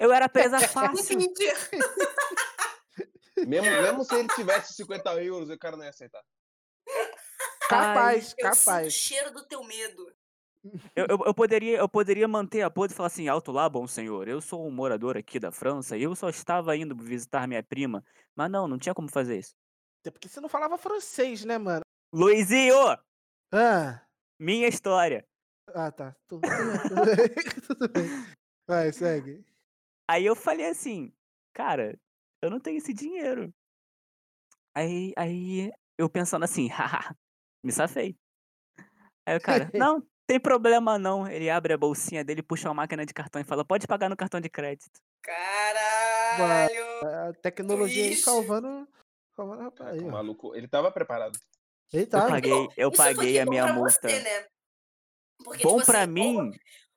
[0.00, 1.18] Eu era presa fácil.
[3.46, 6.22] Mesmo, mesmo se ele tivesse 50 euros, o cara não ia aceitar.
[7.68, 8.92] Capaz, Eu sinto o capaz.
[8.92, 10.12] cheiro do teu medo.
[10.96, 13.86] Eu, eu, eu poderia, eu poderia manter a pose e falar assim, alto lá, bom
[13.86, 17.62] senhor, eu sou um morador aqui da França e eu só estava indo visitar minha
[17.62, 18.02] prima.
[18.34, 19.54] Mas não, não tinha como fazer isso.
[20.00, 21.82] Até porque você não falava francês, né, mano?
[22.12, 22.74] Luizinho,
[23.52, 24.06] Ah,
[24.38, 25.26] minha história.
[25.68, 26.16] ah tá.
[26.28, 26.88] Tudo bem.
[26.88, 27.66] Tudo bem.
[27.66, 28.34] Tudo bem.
[28.66, 29.44] Vai, segue.
[30.08, 31.12] Aí eu falei assim,
[31.52, 31.98] cara,
[32.40, 33.52] eu não tenho esse dinheiro.
[34.74, 37.14] Aí, aí eu pensando assim, haha,
[37.62, 38.16] me safei.
[39.26, 41.26] Aí o cara, não, tem problema não.
[41.28, 44.16] Ele abre a bolsinha dele, puxa uma máquina de cartão e fala, pode pagar no
[44.16, 45.00] cartão de crédito.
[45.22, 46.84] Caralho!
[47.28, 48.86] A tecnologia aí salvando.
[49.34, 51.38] Salvando o rapaz Caraca, aí, maluco, ele tava preparado.
[51.92, 52.26] Ele Eu tá.
[52.28, 54.08] paguei, eu Isso paguei a minha multa.
[54.08, 54.46] Você, né?
[55.44, 56.36] Porque, Bom tipo pra assim, mim,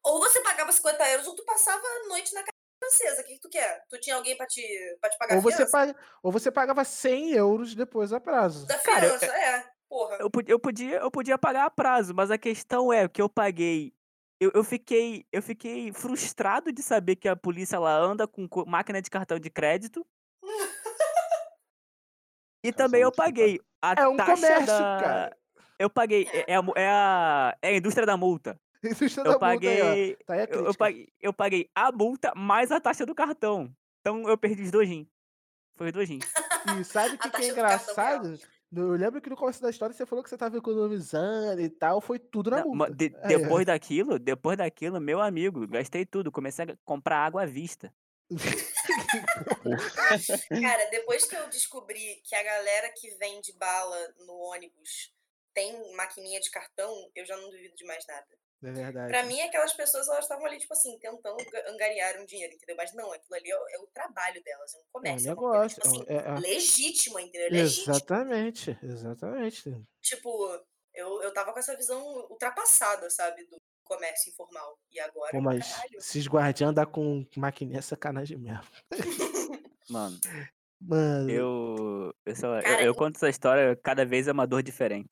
[0.04, 3.22] Ou, ou você pagava 50 euros ou tu passava a noite na casa francesa.
[3.22, 3.84] O que, que tu quer?
[3.90, 4.62] Tu tinha alguém pra te,
[5.02, 8.66] pra te pagar Ou você, paga, ou você pagava 100 euros depois a prazo.
[8.68, 9.70] Da Cara, eu- é.
[9.90, 10.18] Porra.
[10.20, 13.94] eu, eu podia, eu podia pagar a prazo, mas a questão é que eu paguei.
[14.40, 18.66] Eu, eu fiquei, eu fiquei frustrado de saber que a polícia ela anda com co-
[18.66, 20.06] máquina de cartão de crédito.
[22.64, 24.98] E também eu paguei a É um taxa comércio, da...
[25.00, 25.38] cara.
[25.80, 28.60] Eu paguei, é, é a, é a, é a indústria da multa.
[28.84, 29.86] Indústria Eu da multa aí, ó.
[29.86, 33.16] paguei, Tá aí a eu, eu paguei, eu paguei a multa mais a taxa do
[33.16, 33.74] cartão.
[34.02, 35.08] Então eu perdi os dois rins.
[35.76, 36.26] Foi os dois rins.
[36.80, 38.40] E sabe o que, que é engraçado?
[38.76, 42.02] Eu lembro que no começo da história você falou que você tava economizando e tal,
[42.02, 42.94] foi tudo na multa.
[42.94, 43.40] de- Aí, ó.
[43.40, 46.32] depois daquilo, depois daquilo, meu amigo, gastei tudo.
[46.32, 47.94] Comecei a comprar água à vista.
[50.62, 55.14] Cara, depois que eu descobri que a galera que vende bala no ônibus
[55.54, 58.28] tem maquininha de cartão, eu já não duvido de mais nada.
[58.64, 59.08] É verdade.
[59.10, 62.76] Pra mim, aquelas pessoas, elas estavam ali, tipo assim, tentando ga- angariar um dinheiro, entendeu?
[62.76, 65.30] Mas não, aquilo ali é o, é o trabalho delas, é um É um comércio.
[65.30, 65.82] É uma coisa, negócio.
[65.82, 67.52] tipo assim, é um- é- é- legítima, entendeu?
[67.52, 67.96] Legítima.
[67.96, 69.86] Exatamente, exatamente.
[70.02, 70.60] Tipo,
[70.94, 74.78] eu, eu tava com essa visão ultrapassada, sabe, do comércio informal.
[74.92, 75.98] E agora, Pô, mas caralho.
[76.00, 78.64] esses guardiãs andar com maquininha é sacanagem mesmo.
[79.90, 80.18] Mano,
[80.82, 82.14] Mano, eu.
[82.26, 85.10] Eu, só, eu, eu conto essa história, cada vez é uma dor diferente.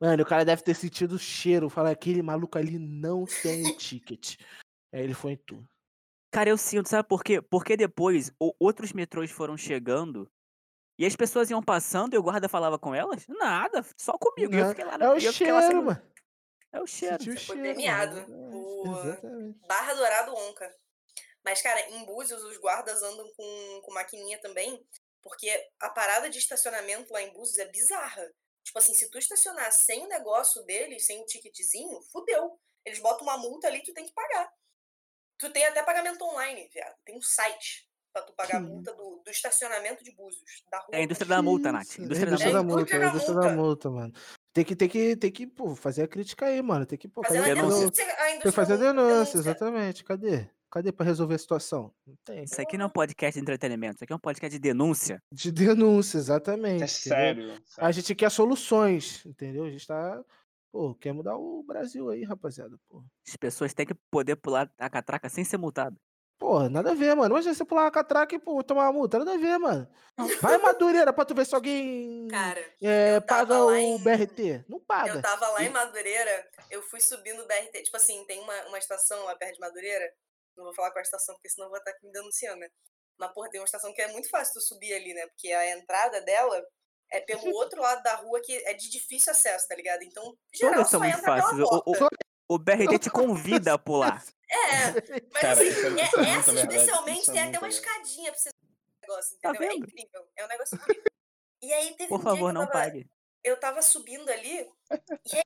[0.00, 1.68] Mano, o cara deve ter sentido o cheiro.
[1.70, 4.36] Falar, aquele maluco ali não tem o ticket.
[4.92, 5.64] Aí ele foi em tu.
[6.30, 7.40] Cara, eu sinto, sabe por quê?
[7.40, 10.30] Porque depois o- outros metrôs foram chegando
[11.00, 13.24] E as pessoas iam passando e o guarda falava com elas?
[13.28, 14.52] Nada, só comigo.
[14.52, 16.02] E eu Não, fiquei lá É o eu cheiro, sem- mano.
[16.72, 17.14] É o cheiro.
[17.18, 17.62] Sentiu Foi cheiro.
[17.62, 18.24] premiado.
[18.28, 19.58] O- É, Exatamente.
[19.68, 20.74] Barra Dourado Onca.
[21.44, 24.84] Mas, cara, em Búzios os guardas andam com, com maquininha também,
[25.22, 25.48] porque
[25.80, 28.28] a parada de estacionamento lá em Búzios é bizarra.
[28.68, 32.60] Tipo assim, se tu estacionar sem o negócio deles, sem o ticketzinho, fudeu.
[32.84, 34.52] Eles botam uma multa ali e tu tem que pagar.
[35.38, 36.94] Tu tem até pagamento online, viado.
[37.02, 40.80] Tem um site pra tu pagar a Que multa do, do estacionamento de Búzios, da
[40.80, 40.88] rua.
[40.92, 41.98] É a indústria Que da multa, Nath.
[41.98, 42.76] Indústria É da indústria da multa.
[42.82, 42.94] multa.
[42.94, 43.56] É da indústria da multa.
[43.56, 44.12] multa, mano.
[44.52, 46.84] Tem que, tem que, tem que pô, fazer a crítica aí, mano.
[46.84, 47.80] Tem que pô, Fazer fazer, uma denúncia.
[47.80, 50.04] denúncia, a tem que indústria fazer a da denúncia, exatamente.
[50.04, 50.50] Cadê?
[50.70, 51.92] Cadê pra resolver a situação?
[52.06, 52.44] Não tem.
[52.44, 55.22] Isso aqui não é um podcast de entretenimento, isso aqui é um podcast de denúncia.
[55.32, 56.82] De denúncia, exatamente.
[56.82, 57.52] É sério.
[57.52, 57.92] A sério.
[57.94, 59.64] gente quer soluções, entendeu?
[59.64, 60.22] A gente tá.
[60.70, 62.76] Pô, quer mudar o Brasil aí, rapaziada.
[62.88, 63.02] Pô.
[63.26, 65.96] As pessoas têm que poder pular a catraca sem ser multado.
[66.38, 67.34] Porra, nada a ver, mano.
[67.34, 69.18] Imagina você pular uma catraca e pô, tomar uma multa.
[69.18, 69.88] Nada a ver, mano.
[70.42, 74.64] Vai Madureira pra tu ver se alguém Cara, é, paga o em- BRT.
[74.68, 75.14] Não paga.
[75.14, 77.82] Eu tava lá em Madureira, eu fui subindo o BRT.
[77.82, 80.12] Tipo assim, tem uma, uma estação lá perto de Madureira.
[80.58, 82.58] Não vou falar qual é a estação, porque senão eu vou estar aqui me denunciando,
[82.60, 82.68] né?
[83.18, 85.26] Mas, porra, tem uma estação que é muito fácil tu subir ali, né?
[85.28, 86.62] Porque a entrada dela
[87.10, 90.02] é pelo outro lado da rua que é de difícil acesso, tá ligado?
[90.02, 91.60] Então, geral, Todas são só muito entra pela fáceis.
[91.62, 92.16] O, o, porta.
[92.50, 94.22] o BRT te convida a pular.
[94.50, 97.74] É, mas Cara, assim, é- é- é essa verdade, especialmente é tem até uma verdade.
[97.74, 99.68] escadinha pra você subir o negócio, Tá entendeu?
[99.68, 99.84] é vendo?
[99.84, 100.28] incrível.
[100.36, 101.04] É um negócio incrível.
[101.60, 103.06] E aí teve Por um dia favor, não tava, pague.
[103.44, 105.42] eu tava subindo ali e aí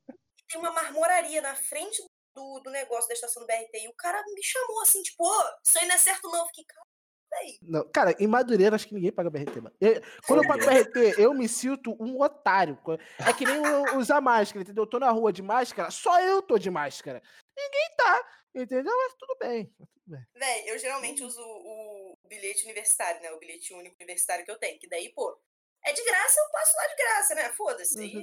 [0.48, 2.00] tem uma marmoraria na frente
[2.34, 3.78] do, do negócio da estação do BRT.
[3.84, 6.40] E o cara me chamou assim, tipo, ô, isso aí não é certo não.
[6.40, 6.86] Eu fiquei, cara,
[7.34, 7.58] aí.
[7.62, 9.74] Não, cara, em Madureira acho que ninguém paga BRT, mano.
[9.80, 12.78] Eu- quando eu pago BRT, eu me sinto um otário.
[13.26, 14.84] É que nem eu usar máscara, entendeu?
[14.84, 17.22] Eu tô na rua de máscara, só eu tô de máscara.
[17.56, 18.96] Ninguém tá, entendeu?
[18.96, 19.74] Mas tudo bem.
[19.78, 20.26] mas tudo bem.
[20.34, 23.30] Véi, eu geralmente uso o, o bilhete universitário, né?
[23.32, 24.78] O bilhete único universitário que eu tenho.
[24.78, 25.38] Que daí, pô,
[25.84, 27.52] é de graça, eu passo lá de graça, né?
[27.52, 28.22] Foda-se.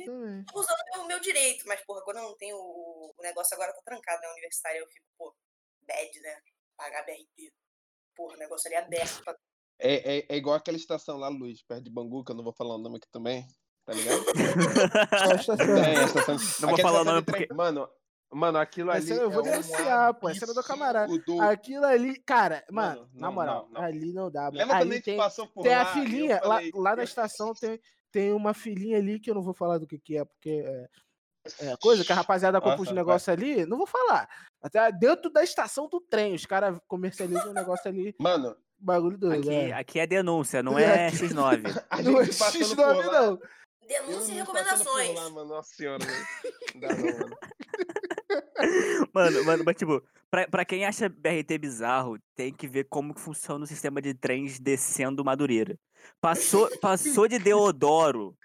[0.52, 1.66] Tô usando o meu, meu direito.
[1.68, 4.30] Mas, porra, quando eu não tenho o, o negócio agora tá trancado, né?
[4.32, 5.36] Universitário, eu fico, pô,
[5.88, 6.42] bad, né?
[6.78, 7.54] Pagar BRT.
[8.16, 9.36] Porra, o negócio ali é aberto pra
[9.80, 12.54] É, é, é igual aquela estação lá, Luiz, perto de Bangu, que eu não vou
[12.54, 13.46] falar o nome aqui também.
[13.86, 14.24] Tá ligado?
[14.24, 15.78] Só a estação.
[15.78, 16.36] É, a estação.
[16.36, 17.90] Não vou aquela falar o nome porque- Mano,
[18.32, 19.00] mano, aquilo ali.
[19.12, 21.06] Essa eu vou é um denunciar, pô, essa é do camarada.
[21.14, 21.42] absurdo.
[21.42, 23.88] Aquilo ali, cara, mano, Mano, na não, moral, não, não.
[23.88, 24.44] ali não dá.
[24.44, 24.58] mano.
[24.58, 25.82] Lembra Ali tem, passou por tem lá?
[25.82, 27.80] a filhinha, lá, falei, lá na estação tem,
[28.12, 30.88] tem uma filhinha ali que eu não vou falar do que, que é, porque é,
[31.72, 34.28] é coisa que a rapaziada compra os negócios ali, não vou falar.
[34.62, 39.40] Até dentro da estação do trem, os caras comercializam um negócio ali, Mano, bagulho doido.
[39.50, 39.74] Aqui, é.
[39.74, 41.64] aqui é denúncia, não É, é aqui- X9.
[41.90, 43.22] a Não é gente passando X9 por lá.
[43.22, 43.40] não.
[43.88, 45.16] denúncia e recomendações.
[45.16, 45.50] lá, mano.
[45.50, 46.06] Nossa senhora.
[46.76, 47.38] Não dá não, mano.
[49.14, 53.22] Mano, mano, mas tipo, pra, pra quem acha BRT bizarro, tem que ver como que
[53.22, 55.78] funciona o sistema de trens descendo Madureira.
[56.22, 58.38] Passou, passou de Deodoro.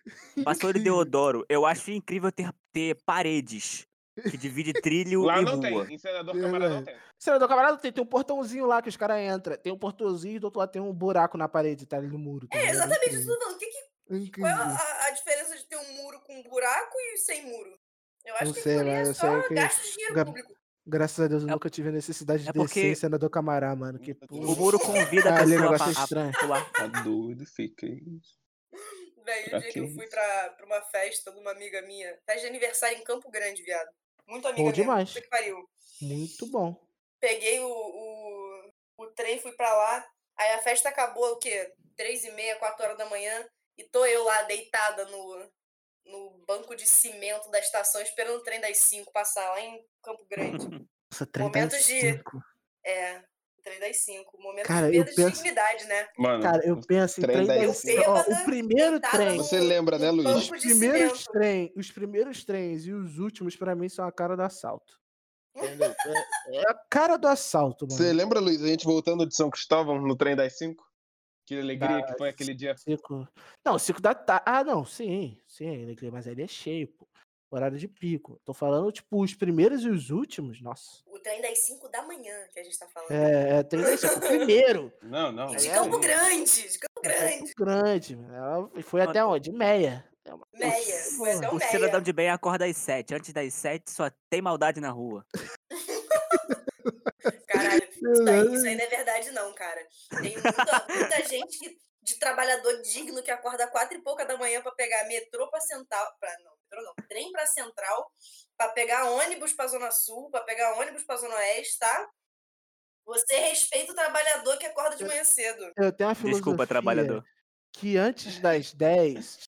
[0.45, 0.81] Passou de.
[0.81, 1.45] Deodoro.
[1.49, 3.87] Eu acho incrível ter, ter paredes
[4.31, 5.87] que divide trilho Lá e não rua.
[5.87, 5.95] tem.
[5.95, 6.97] Em Senador Camarada não tem.
[7.19, 9.57] Senador camarada tem, tem um portãozinho lá que os caras entram.
[9.57, 12.19] Tem um portãozinho e do outro lado tem um buraco na parede, tá ali no
[12.19, 12.47] muro.
[12.49, 13.27] tá É, exatamente isso Incrível.
[13.27, 13.59] que eu tô falando.
[13.59, 17.47] Que que, qual é a, a diferença de ter um muro com buraco e sem
[17.47, 17.79] muro?
[18.25, 20.55] Eu acho Não que sei, mas eu sei que gasto de dinheiro gra- público.
[20.87, 23.31] Graças a Deus eu É- nunca tive a necessidade de é descer porque- em Senador
[23.31, 23.99] Camará, mano.
[23.99, 26.33] Que, O muro convida a Ah, ali é pessoa negócio a, a estranho.
[26.39, 26.73] pular.
[26.73, 28.39] Tá doido, fica isso.
[29.25, 31.81] Velho, o Pra dia que que eu fui pra, pra uma festa de uma amiga
[31.83, 33.89] minha, festa de aniversário em Campo Grande, viado.
[34.27, 35.13] Muito amiga Bom minha, demais.
[35.13, 35.67] que pariu.
[36.03, 36.77] Muito bom.
[37.21, 40.07] Peguei o, o, o trem, fui pra lá,
[40.37, 41.73] aí a festa acabou, o quê?
[41.97, 43.49] Três e meia, quatro horas da manhã,
[43.79, 45.51] e tô eu lá deitada no,
[46.07, 50.25] no banco de cimento da estação, esperando o trem das cinco passar lá em Campo
[50.31, 50.69] Grande.
[51.11, 51.43] Nossa, 35.
[51.43, 52.23] Momentos de-
[52.85, 53.19] É,
[53.59, 54.41] o trem das cinco.
[54.43, 56.09] Momento Cara, de eu perda de penso- dignidade, né?
[56.19, 58.11] Mano, Cara, eu penso em trem trem da das esquerda.
[58.11, 59.37] ó, O Bêbada, primeiro trem.
[59.39, 60.29] Você lembra, né, Luiz?
[60.29, 64.37] Os de primeiros trem, os primeiros trens e os últimos, pra mim, são a cara
[64.37, 65.01] do assalto.
[65.57, 67.97] É, é a cara do assalto, mano.
[67.97, 70.85] Você lembra, Luiz, a gente voltando de São Cristóvão no trem das 5?
[71.47, 72.75] Que alegria Da- que foi aquele dia.
[72.77, 73.29] Cinco...
[73.65, 74.45] Não, 5 da tarde.
[74.47, 77.07] Ah, não, sim, sim, Alegria, mas ele é cheio, pô.
[77.51, 78.41] Horário de pico.
[78.45, 81.03] Tô falando, tipo, os primeiros e os últimos, nossa.
[81.07, 83.13] O trem das cinco da manhã que a gente tá falando.
[83.13, 84.21] É, é trem das cinco.
[84.21, 84.93] Primeiro.
[85.03, 85.53] Não, não.
[85.53, 86.01] E de é, Campo é.
[86.01, 87.39] Grande, de Campo Grande.
[87.39, 88.17] Campo Grande.
[88.17, 88.35] mano.
[88.35, 89.53] Ela foi até onde?
[89.53, 90.05] Meia.
[90.25, 91.71] É Meia, foi até o O Meia.
[91.71, 93.15] cidadão de bem acorda às sete.
[93.15, 95.25] Antes das sete só tem maldade na rua.
[98.13, 99.87] Isso aí, isso aí não é verdade não, cara.
[100.21, 104.73] Tem muita, muita gente de trabalhador digno que acorda quatro e pouca da manhã pra
[104.73, 108.11] pegar metrô pra central, pra, não, metrô não, trem pra central,
[108.57, 112.11] pra pegar ônibus pra zona sul, pra pegar ônibus pra zona oeste, tá?
[113.07, 115.73] Você respeita o trabalhador que acorda de manhã cedo.
[115.77, 116.41] Eu tenho uma filosofia.
[116.41, 117.25] Desculpa, trabalhador.
[117.73, 119.41] que antes das 10,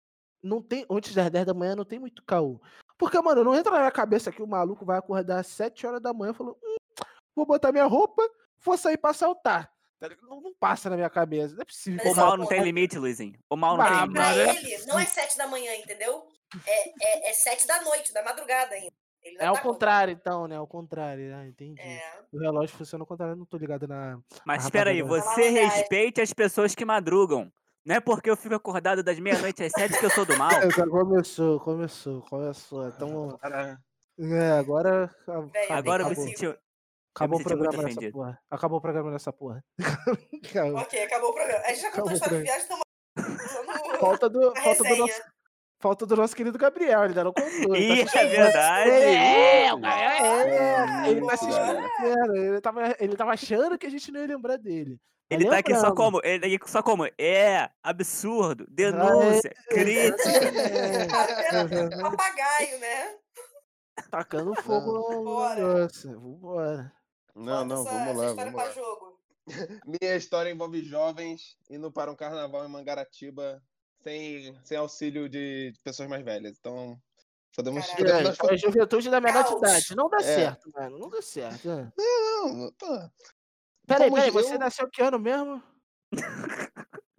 [0.42, 2.60] não tem, antes das 10 da manhã não tem muito caô.
[2.98, 6.00] Porque, mano, não entra na minha cabeça que o maluco vai acordar às 7 horas
[6.02, 6.76] da manhã falando, hum,
[7.34, 8.22] vou botar minha roupa,
[8.62, 9.70] vou sair pra saltar.
[9.98, 10.10] Tá?
[10.22, 12.00] Não, não passa na minha cabeça, não é possível.
[12.04, 13.38] Mas O mal não tem limite, Luizinho.
[13.48, 14.34] O mal não Ah, tem mano, limite.
[14.34, 16.26] Pra é ele, não é sete da manhã, entendeu?
[16.66, 18.92] É, é, é sete da noite, da madrugada ainda.
[19.38, 20.56] É ao tá contrário, então, né?
[20.56, 21.80] Ao contrário, ah, entendi.
[21.80, 22.20] É.
[22.30, 24.20] O relógio funciona ao contrário, eu não tô ligado na.
[24.44, 27.50] Mas espera aí, você respeite as pessoas que madrugam.
[27.84, 30.50] Não é porque eu fico acordado das meia-noite às sete que eu sou do mal.
[30.62, 32.88] É, Começou, começou, começou.
[32.88, 33.38] Então,
[34.18, 35.14] é, agora.
[35.52, 36.46] Véi, eu Agora eu me senti.
[37.16, 38.38] Acabou o muito programa nessa porra.
[38.50, 39.64] Acabou o programa nessa porra.
[40.82, 41.60] Ok, acabou o programa.
[41.64, 45.22] A gente já contou a Acabou história de viagem, no- Falta do, falta, do nosso,
[45.80, 47.74] falta do nosso querido Gabriel, ele não contou.
[47.74, 48.90] ele Ih, tá é verdade.
[48.90, 51.86] É, o Isso, Gabriel, é, ele tá isso, galera.
[51.86, 54.98] inteiro, ele tava, ele tava achando que a gente não ia lembrar dele.
[55.28, 56.20] Ele tá aqui só como?
[56.22, 57.04] Ele tá aqui só como?
[57.18, 60.28] É, absurdo, denúncia, crítica.
[60.30, 63.14] É, Papagaio, né?
[64.10, 65.54] tacando fogo no- no Bora.
[65.56, 66.10] negócio.
[66.20, 66.92] Vambora.
[67.36, 68.70] Não, não, essa, vamos lá, vamos lá.
[68.72, 69.18] jogo.
[69.86, 73.62] Minha história envolve jovens indo para um carnaval em Mangaratiba
[74.02, 76.56] sem, sem auxílio de pessoas mais velhas.
[76.58, 76.98] Então,
[77.54, 77.86] podemos.
[77.86, 78.04] Caralho.
[78.06, 79.94] podemos É, nós é juventude da menor idade.
[79.94, 80.22] Não dá É.
[80.22, 80.98] certo, mano.
[80.98, 81.70] Não dá certo.
[81.70, 81.92] é.
[81.96, 82.86] Não, pô,
[83.86, 85.62] Peraí, peraí, você eu- nasceu que ano mesmo?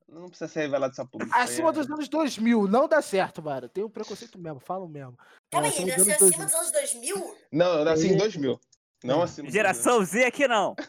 [0.07, 1.34] não precisa ser revelado essa público.
[1.36, 3.70] Acima aí dos anos 2000, não dá certo, mano.
[3.70, 5.15] Tem um preconceito mesmo, falo mesmo.
[5.51, 6.45] Calma É, aí, acima ele dos nasceu anos acima 2000.
[6.45, 7.18] dos anos 2000?
[7.18, 7.47] é.
[7.51, 8.18] Não, eu nasci em É.
[8.18, 8.59] 2000.
[9.03, 10.75] Não de Geração Z aqui não.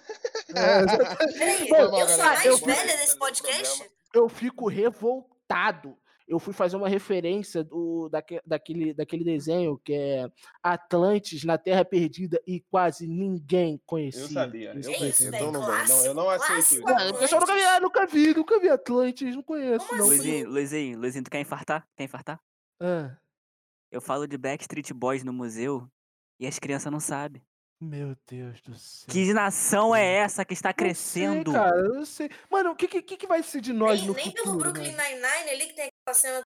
[0.55, 0.85] É.
[1.69, 1.69] Peraí,
[2.01, 3.91] eu sou a mais Eu- velha eu- desse eu- podcast?
[4.15, 5.95] eu fico revoltado.
[6.27, 10.27] Eu fui fazer uma referência do, daque- daquele, daquele desenho que é
[10.63, 14.23] Atlantis na Terra Perdida e quase ninguém conhecia.
[14.23, 14.73] Eu sabia.
[14.75, 15.23] Eu esse Que conheci.
[15.23, 15.51] isso, desenho.
[15.51, 15.87] Então não.
[15.89, 16.85] Não, eu não aceito isso.
[17.19, 20.07] pessoal nunca vi, ah, nunca vi, nunca vi Atlantis, não conheço, Como não.
[20.09, 20.17] assim?
[20.17, 21.87] Luizinho, Luizinho, Luizinho, tu quer infartar?
[21.97, 22.41] Quer infartar?
[22.81, 23.17] Ah,
[23.91, 25.87] Eu falo de Backstreet Boys no museu
[26.41, 27.43] e as crianças não sabem.
[27.81, 29.07] Meu Deus do céu.
[29.13, 31.53] Que nação é essa que está Não sei, crescendo?
[31.53, 32.31] cara, eu não sei.
[32.51, 34.45] Mano, o que, que, que vai ser de nós Nem, no nem futuro?
[34.45, 34.91] pelo Brooklyn?
[34.97, 36.43] Nine-Nine ali que tem aquela cena.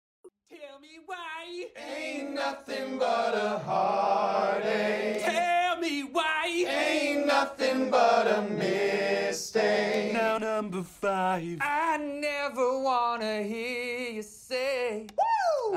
[0.49, 5.23] Tell me why ain't nothing but a heartache.
[5.23, 10.13] Tell me why ain't nothing but a mistake.
[10.13, 15.05] Now number five, I never wanna hear you say.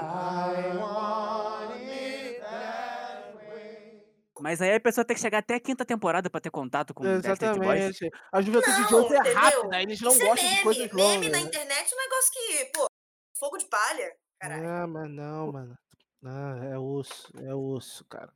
[0.01, 1.52] I want.
[4.43, 7.07] Mas aí a pessoa tem que chegar até a quinta temporada pra ter contato com.
[7.07, 8.11] Exatamente.
[8.33, 9.35] A juventude de hoje é entendeu?
[9.41, 10.63] rápida, eles não Isso é gostam de meme.
[10.65, 11.31] coisas Meme longas.
[11.31, 12.87] na internet é um negócio que, pô,
[13.39, 14.13] fogo de palha.
[14.41, 14.69] Caralho.
[14.69, 15.79] Ah, mas não, mano.
[16.21, 18.33] Não, é osso, é osso, cara.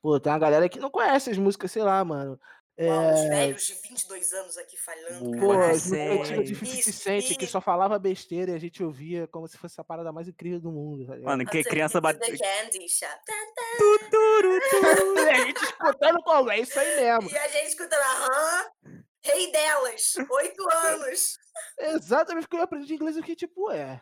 [0.00, 2.38] Pô, tem uma galera que não conhece as músicas, sei lá, mano.
[2.80, 5.30] Os É, velhos de 22 anos aqui falhando.
[5.38, 5.82] pô, antigas
[6.48, 9.78] de 50 Isso, Cent, que só falava besteira e a gente ouvia como se fosse
[9.80, 11.06] a parada mais incrível do mundo.
[11.06, 11.16] tá?
[11.18, 12.38] Mano, que criança piece of bate.
[12.38, 13.12] the candy shop.
[13.26, 15.20] Tan, tan.
[15.20, 17.30] E a gente escutando como, é isso aí mesmo.
[17.30, 18.70] E a gente escutando, aham,
[19.22, 21.38] rei delas, oito anos.
[21.78, 24.00] Exatamente porque eu aprendi inglês o que, tipo, é.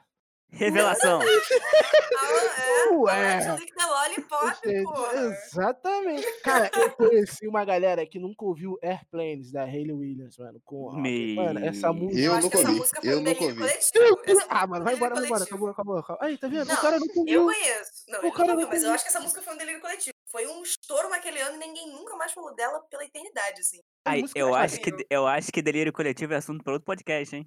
[0.51, 1.21] Revelação.
[1.21, 3.59] Ah, é, Ué.
[3.89, 5.37] Lollipop, porra.
[5.47, 6.41] Exatamente.
[6.43, 10.61] Cara, eu conheci uma galera que nunca ouviu Airplanes da Hayley Williams, mano.
[10.65, 12.21] Com, mano, essa música.
[12.21, 14.45] Eu acho nunca que essa ouvi, música foi eu um nunca delírio ouvi.
[14.49, 15.45] Ah, mano, vai embora, vai embora.
[15.45, 16.27] Acabou, acabou, acabou.
[16.27, 16.67] Aí, tá vendo?
[16.67, 17.45] Não, o cara nunca Eu ouviu.
[17.45, 17.91] conheço.
[18.09, 20.13] Não, O cara não ouviu, mas eu acho que essa música foi um delírio coletivo.
[20.31, 23.81] Foi um estouro naquele ano e ninguém nunca mais falou dela pela eternidade, assim.
[24.05, 26.75] A Aí, música eu é acho, que, eu acho que delírio coletivo é assunto para
[26.75, 27.47] outro podcast, hein?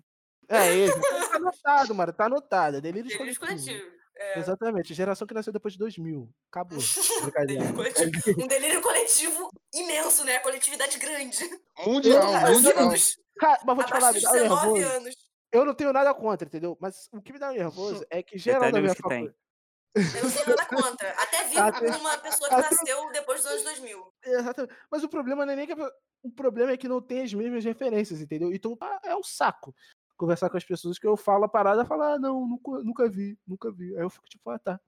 [0.50, 1.00] É isso.
[1.02, 2.14] Tá anotado, mano.
[2.14, 2.78] Tá anotado.
[2.78, 3.40] É delírio coletivo.
[3.46, 3.92] coletivo.
[4.18, 4.40] É.
[4.40, 4.94] Exatamente.
[4.94, 6.30] Geração que nasceu depois de 2000.
[6.52, 6.78] Acabou.
[7.48, 8.44] Delírio coletivo.
[8.44, 10.40] Um delírio coletivo imenso, né?
[10.40, 11.38] Coletividade grande.
[11.86, 12.78] Mundial, mundial.
[12.78, 14.98] Anos, Cara, mas vou te falar, me dá 19 nervoso.
[14.98, 15.16] anos.
[15.52, 16.78] Eu não tenho nada contra, entendeu?
[16.80, 19.28] Mas o que me dá nervoso é que geral da minha amigos que tem.
[19.28, 20.18] faculdade.
[20.18, 21.12] Eu não tenho nada contra.
[21.22, 24.14] Até com uma pessoa que até- nasceu depois dos anos 2000.
[24.26, 24.76] Exatamente.
[24.92, 25.74] Mas o problema não é nem que.
[25.74, 25.92] a-
[26.24, 28.54] O problema é que não tem as mesmas referências, entendeu?
[28.54, 29.74] Então é um saco
[30.22, 33.10] conversar com as pessoas que eu falo a parada e falar, ah, não, nunca, nunca
[33.10, 33.96] vi, nunca vi.
[33.98, 34.80] Aí eu fico tipo, ah, tá.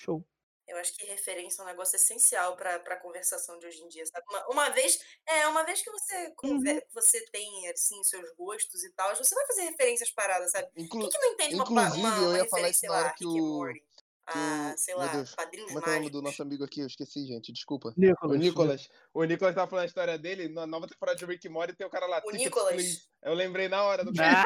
[0.00, 0.24] Show.
[0.66, 4.04] Eu acho que referência é um negócio essencial pra, pra conversação de hoje em dia,
[4.06, 4.24] sabe?
[4.28, 8.92] Uma, uma vez, é, uma vez que você, conver, você tem, assim, seus gostos e
[8.92, 10.68] tal, você vai fazer referências paradas, sabe?
[10.76, 13.02] Inclu- Quem que não entende uma, inclusive, uma, eu uma ia falar isso na hora
[13.04, 13.72] lá, que o-
[14.28, 16.80] a, o- sei lá, Deus, Padrinhos Como é é o nome do nosso amigo aqui?
[16.80, 17.52] Eu esqueci, gente.
[17.52, 17.92] Desculpa.
[17.96, 18.36] Nicolas.
[18.36, 18.88] O Nicolas.
[19.14, 20.48] O Nicolas tava falando a história dele.
[20.48, 22.18] Na nova temporada de Rick and Morty tem o cara lá.
[22.18, 22.74] O "Tickets, Nicolas.
[22.74, 24.44] please." Eu lembrei na hora do cara.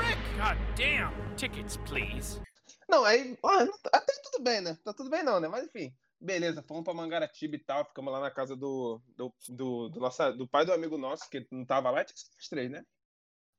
[0.00, 1.12] Rick, god damn.
[1.36, 2.40] Tickets, please.
[2.88, 4.78] Não, aí, ó, até tudo bem, né?
[4.84, 5.48] Tá tudo bem não, né?
[5.48, 9.88] Mas enfim, beleza, fomos pra Mangaratiba e tal, ficamos lá na casa do, do, do,
[9.88, 12.48] do, nossa, do pai do amigo nosso, que não tava lá, tinha que ser os
[12.48, 12.84] três, né?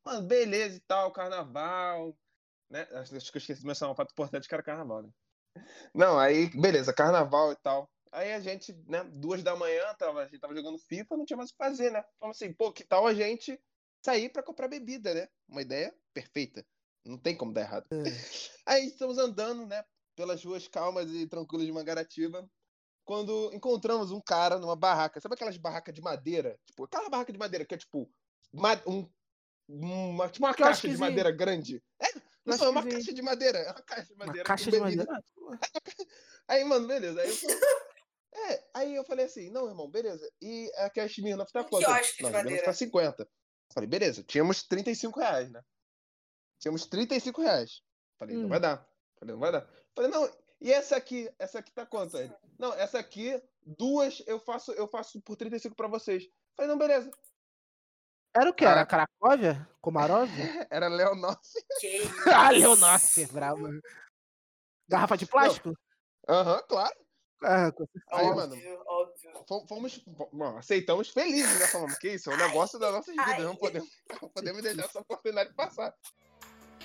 [0.05, 2.15] Mano, beleza e tal, carnaval.
[2.69, 2.81] Né?
[2.91, 5.09] Acho acho que eu esqueci de mencionar um fato importante que era carnaval, né?
[5.93, 7.89] Não, aí, beleza, carnaval e tal.
[8.11, 11.37] Aí a gente, né, duas da manhã, tava, a gente tava jogando FIFA, não tinha
[11.37, 12.03] mais o que fazer, né?
[12.19, 13.59] Falamos assim, pô, que tal a gente
[14.05, 15.27] sair pra comprar bebida, né?
[15.49, 16.65] Uma ideia perfeita.
[17.03, 17.85] Não tem como dar errado.
[18.65, 19.83] Aí estamos andando, né,
[20.15, 22.47] pelas ruas calmas e tranquilas de Mangaratiba,
[23.03, 25.19] quando encontramos um cara numa barraca.
[25.19, 26.57] Sabe aquelas barracas de madeira?
[26.65, 28.09] Tipo, aquela barraca de madeira que é tipo
[28.87, 29.09] um,
[29.67, 31.83] uma, tipo uma caixa de madeira grande.
[31.99, 32.07] É,
[32.45, 33.57] não, é uma caixa de madeira.
[33.59, 34.45] É uma caixa de Uma madeira.
[34.47, 35.23] caixa com de madeira.
[36.47, 37.19] Aí, mano, beleza.
[37.21, 37.59] Aí eu, falei-
[38.35, 40.29] é, aí eu falei assim, não, irmão, beleza.
[40.41, 41.85] E a Cash Smirnoff tá Um quanto?
[41.85, 42.63] quiosque de Não, madeira.
[42.63, 43.27] tá 50.
[43.73, 45.61] Falei, beleza, tínhamos 35 reais, né?
[46.59, 47.81] Tínhamos 35 reais.
[48.19, 48.49] Falei, não Hum.
[48.49, 48.87] vai dar.
[49.19, 49.67] Falei, não vai dar.
[49.95, 51.29] Falei, não, e essa aqui?
[51.39, 52.15] Essa aqui tá quanto?
[52.17, 56.23] Aí ele, Não, essa aqui, duas eu faço, eu faço por 35 pra vocês.
[56.55, 57.09] Falei, não, beleza.
[58.35, 58.65] Era o que?
[58.65, 58.85] Era.
[58.85, 59.67] Cracóvia?
[59.81, 60.29] Komarov?
[60.69, 61.39] Era Leonor.
[61.79, 62.01] Que
[62.33, 62.49] ah.
[62.51, 63.67] Leonossi, bravo.
[64.87, 65.73] Garrafa de plástico?
[66.27, 66.95] Aham, claro.
[67.43, 68.55] Ah, com Aí, Óbvio, mano,
[68.87, 69.31] óbvio.
[69.47, 71.67] fom- fomos, bom, aceitamos felizes, né?
[71.67, 73.41] Falamos, que isso, é um negócio das nossas vidas, ai.
[73.43, 73.89] não podemos,
[74.21, 75.93] não podemos deixar essa oportunidade passar.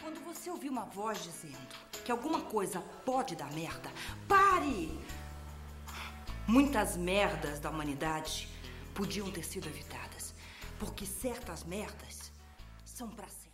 [0.02, 1.56] Quando você ouvir uma voz dizendo
[2.04, 3.90] que alguma coisa pode dar merda,
[4.28, 4.90] pare!
[6.46, 8.48] Muitas merdas da humanidade
[8.92, 10.09] podiam ter sido evitadas,
[10.80, 12.32] porque certas merdas
[12.86, 13.50] são pra sempre.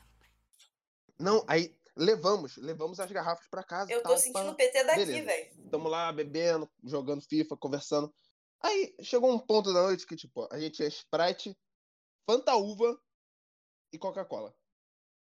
[1.19, 3.93] Não, aí levamos, levamos as garrafas pra casa.
[3.93, 5.71] Eu tô sentindo o PT daqui, velho.
[5.71, 8.15] Tamo lá bebendo, jogando FIFA, conversando.
[8.61, 11.59] Aí chegou um ponto da noite que, tipo, a gente tinha Sprite,
[12.25, 12.99] Fanta Uva
[13.93, 14.55] e Coca-Cola.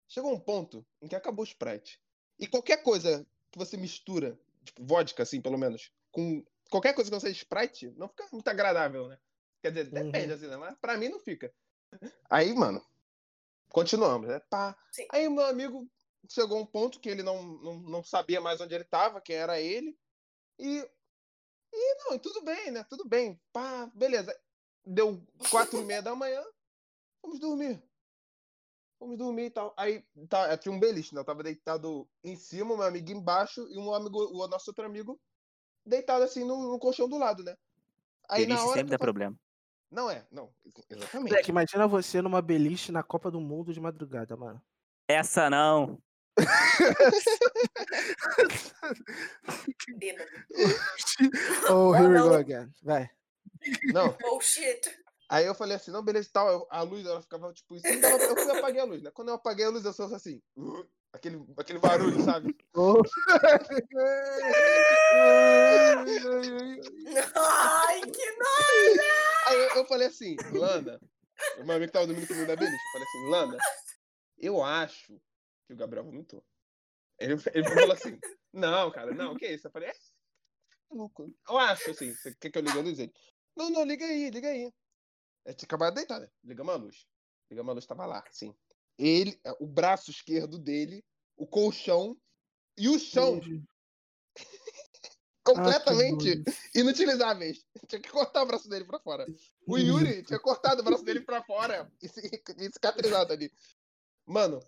[0.09, 2.01] Chegou um ponto em que acabou o Sprite.
[2.39, 7.15] E qualquer coisa que você mistura, tipo, vodka, assim, pelo menos, com qualquer coisa que
[7.15, 9.19] não seja Sprite, não fica muito agradável, né?
[9.63, 10.11] Quer dizer, Uhum.
[10.11, 10.57] depende, assim, né?
[10.57, 11.53] Mas pra mim não fica.
[12.31, 12.85] Aí, mano,
[13.71, 14.41] continuamos, né?
[14.51, 14.77] Pá.
[14.93, 15.07] Sim.
[15.13, 15.89] Aí meu amigo
[16.29, 19.61] chegou um ponto que ele não, não, não sabia mais onde ele tava, quem era
[19.61, 19.99] ele.
[20.59, 20.89] E,
[21.73, 22.85] e não, e tudo bem, né?
[22.85, 23.41] Tudo bem.
[23.53, 24.37] Pá, beleza.
[24.85, 26.43] Deu quatro e meia da manhã,
[27.23, 27.83] vamos dormir.
[29.01, 29.75] Vamos dormir e tal.
[29.77, 31.21] Aí tá, tinha um beliche, né?
[31.21, 35.21] Eu tava deitado em cima, meu amigo embaixo, e um amigo, o nosso outro amigo
[35.87, 37.57] deitado assim no, no colchão do lado, né?
[38.29, 38.79] Aí na Beliche hora.
[38.79, 39.37] sempre eu dá fa- problema.
[39.91, 40.51] Não é, não,
[40.91, 41.31] exatamente.
[41.31, 44.61] Moleque, imagina você numa beliche na Copa do Mundo de madrugada, mano.
[45.09, 45.99] Essa não.
[51.71, 52.71] Oh, here we go again.
[52.83, 53.09] Vai.
[53.93, 54.89] Não, Oh, shit.
[55.31, 56.49] Aí eu falei assim, não, beleza e tal.
[56.49, 57.85] eu- a luz, ela ficava tipo isso.
[58.01, 59.11] dava- Eu fui apaguei a luz, né?
[59.11, 60.41] Quando eu apaguei a luz, eu sou assim.
[60.57, 62.57] "Uh", aquele, aquele barulho, sabe?
[62.75, 63.03] Oh.
[67.37, 69.28] Ai, que nojo.
[69.49, 71.01] Aí eu, eu falei assim, Lana,
[71.59, 72.77] o meu amigo tava dormindo comigo da beliche.
[72.77, 73.59] Eu falei assim, Lana,
[74.37, 75.21] eu acho
[75.67, 76.45] que o Gabriel vomitou.
[77.19, 78.19] Ele, ele falou assim,
[78.53, 79.67] não, cara, não, o que é isso?
[79.67, 79.95] Eu falei, é,
[80.91, 81.35] maluco.
[81.49, 82.99] Eu acho, assim, você quer que eu ligue a luz?
[82.99, 83.13] Ele,
[83.57, 84.73] não, não, liga aí, liga aí.
[85.45, 86.29] Eu tinha acabado de deitar, né?
[86.45, 87.07] Ligamos a luz.
[87.51, 88.55] Ligamos a luz, tava lá, assim.
[88.99, 91.05] Ele, o braço esquerdo dele,
[91.37, 92.17] o colchão
[92.77, 93.41] e o chão
[95.55, 96.43] completamente
[96.75, 97.65] inutilizáveis.
[97.89, 99.27] Tinha que cortar o braço dele pra fora.
[99.67, 103.51] O Yuri tinha cortado o braço dele pra fora e, e cicatrizado ali.
[104.27, 104.61] Mano.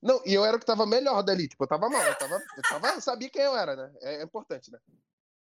[0.00, 1.48] Não, e eu era o que tava melhor dali.
[1.48, 2.02] Tipo, eu tava mal.
[2.02, 3.92] Eu, tava, eu tava, sabia quem eu era, né?
[4.00, 4.78] É, é importante, né?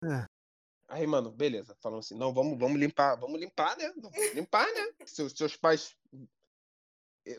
[0.03, 0.27] É.
[0.89, 1.75] Aí, mano, beleza.
[1.81, 3.91] Falando assim, não, vamos, vamos limpar, vamos limpar, né?
[3.97, 4.93] Vamos limpar, né?
[5.05, 5.95] Seus, seus pais.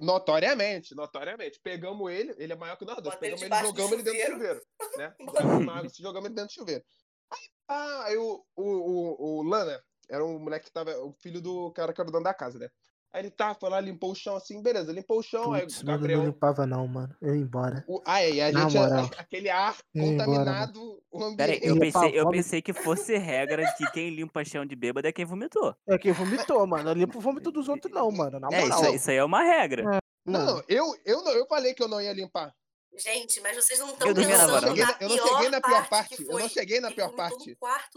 [0.00, 1.60] Notoriamente, notoriamente.
[1.60, 3.16] Pegamos ele, ele é maior que nós dois.
[3.16, 4.60] Pegamos ele, jogamos ele dentro do chuveiro.
[4.98, 5.14] Né?
[5.20, 6.84] Jogamos jogamos ele dentro do chuveiro.
[7.30, 10.96] Aí, pá, aí o, o, o, o Lana era um moleque que tava.
[11.04, 12.68] O filho do cara que era o dono da casa, né?
[13.14, 15.82] Aí ele tá, foi lá, limpou o chão assim, beleza, limpou o chão, aí Putz,
[15.82, 16.18] o mano, eu Gabriel.
[16.18, 17.14] não limpava não, mano.
[17.22, 17.84] Eu ia embora.
[17.86, 19.04] O, ai, a Na gente, moral.
[19.16, 21.36] a- aquele ar Eu ia embora, contaminado, o ambiente.
[21.36, 24.74] Pera aí, eu pensei, eu pensei que fosse regra de que quem limpa chão de
[24.74, 25.76] bêbado é quem vomitou.
[25.86, 26.90] É quem vomitou, mano.
[26.90, 28.40] Eu limpo o vômito dos outros, não, mano.
[28.40, 28.82] Na É, moral.
[28.82, 30.00] isso, isso aí é uma regra.
[30.26, 32.52] Não, eu, eu, não, eu falei que eu não ia limpar.
[32.96, 34.74] Gente, mas vocês não estão Eu dormi na pensando varanda.
[34.86, 36.16] na Eu não cheguei na pior parte.
[36.28, 37.50] eu não cheguei na pior parte.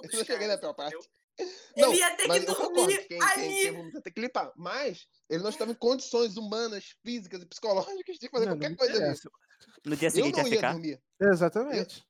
[0.03, 0.95] Eu não cheguei na pior parte.
[1.76, 3.62] Não, Ele ia ter mas que eu concordo, dormir quem, quem, ali.
[3.62, 4.52] quem vomita tem que limpar.
[4.56, 8.70] Mas ele não estava em condições humanas, físicas e psicológicas de fazer Não, não qualquer
[8.72, 9.02] me coisa ali.
[9.02, 9.30] interessa.
[9.86, 10.72] No dia Eu seguinte não ia ficar.
[10.74, 11.02] dormir.
[11.22, 12.04] Exatamente.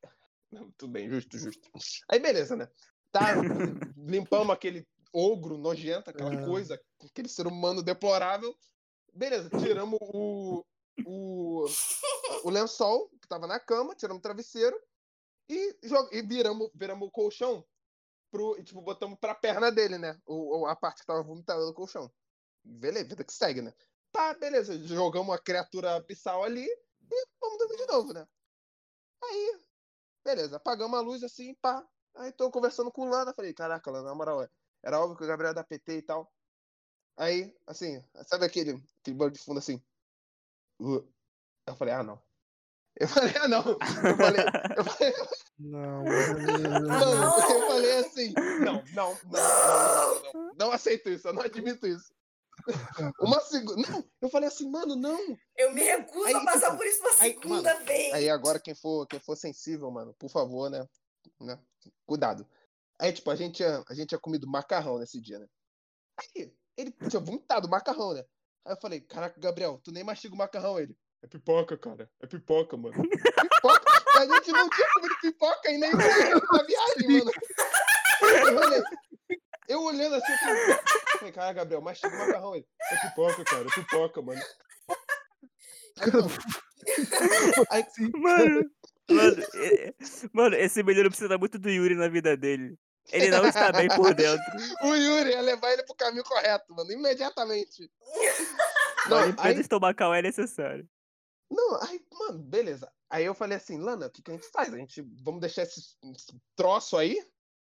[0.52, 1.70] Não, tudo bem, justo, justo.
[2.10, 2.70] Aí beleza, né?
[3.12, 3.32] Tá,
[3.98, 6.46] limpamos aquele ogro nojento, aquela Ah.
[6.46, 8.56] coisa, aquele ser humano deplorável.
[9.14, 10.64] Beleza, tiramos o,
[11.06, 11.66] o,
[12.44, 14.78] o lençol que tava na cama, tiramos o travesseiro
[15.50, 17.66] e, jo- e viramos, viramos o colchão
[18.32, 20.20] pro, e, tipo, botamos pra perna dele, né?
[20.26, 22.12] O, o- a parte que tava vomitada do colchão.
[22.64, 23.74] Beleza, vida que segue, né?
[24.12, 24.78] pá, beleza.
[24.88, 28.28] Jogamos a criatura abissal ali e vamos dormir de novo, né?
[29.24, 29.60] Aí,
[30.24, 31.88] beleza, apagamos a luz assim, pá.
[32.16, 34.50] Aí tô conversando com o Lana, falei, caraca, Lana, na moral, é,
[34.84, 36.34] era óbvio que o Gabriel é da PT e tal.
[37.18, 39.82] Aí, assim, sabe aquele, aquele de fundo assim?
[40.80, 42.22] Eu falei, ah, não.
[43.00, 43.64] Eu falei, ah, não.
[43.64, 44.46] Eu falei,
[44.78, 45.14] eu falei,
[45.60, 48.34] não, ah, não, não, eu falei assim.
[48.34, 52.14] Não, não, não, não, não, não aceito isso, eu não admito isso.
[53.20, 53.90] Uma segunda.
[53.90, 55.20] Não, eu falei assim, mano, não.
[55.56, 58.14] Eu me recuso aí, a passar tipo, por isso uma segunda mano, vez.
[58.14, 60.88] Aí agora, quem for, quem for sensível, mano, por favor, né?
[61.40, 61.60] né?
[62.06, 62.48] Cuidado.
[63.00, 65.48] Aí, tipo, a gente, tinha, a gente tinha comido macarrão nesse dia, né?
[66.20, 68.24] Aí, ele tinha vomitado macarrão, né?
[68.66, 70.98] Aí eu falei, caraca, Gabriel, tu nem mastiga o macarrão, ele.
[71.22, 72.10] É pipoca, cara.
[72.22, 72.96] É pipoca, mano.
[74.18, 77.32] A gente não tinha comido pipoca em nenhum momento da viagem, mano.
[78.22, 78.84] Eu falei,
[79.68, 82.68] eu olhando assim, eu falei, cara, Gabriel, mastiga o macarrão, ele.
[82.92, 84.42] É pipoca, cara, é pipoca, mano.
[86.00, 86.32] Aí, mano,
[87.70, 88.72] aí, Mano,
[89.10, 89.94] mano, é-
[90.34, 92.78] mano, esse menino precisa muito do Yuri na vida dele.
[93.10, 94.44] Ele não está bem por dentro.
[94.84, 97.90] o Yuri ia levar ele pro caminho correto, mano, imediatamente.
[99.10, 100.88] Não, limpeza aí, estomacal é necessário.
[101.50, 102.92] não, aí, mano, beleza.
[103.10, 104.74] Aí eu falei assim, Lana, o que, que a gente faz?
[104.74, 107.18] A gente, vamos deixar esse, esse troço aí?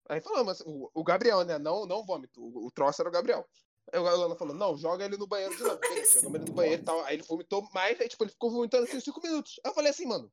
[0.08, 1.58] Aí falamos, o, o Gabriel, né?
[1.58, 3.46] Não, não vômito, o, o troço era o Gabriel.
[3.92, 5.78] Aí a Lana falou, não, joga ele no banheiro de novo.
[5.80, 7.04] Beleza, jogamos ele no banheiro e tal.
[7.04, 9.60] Aí ele vomitou mais, aí tipo, ele ficou vomitando assim cinco minutos.
[9.64, 10.32] Aí eu falei assim, mano,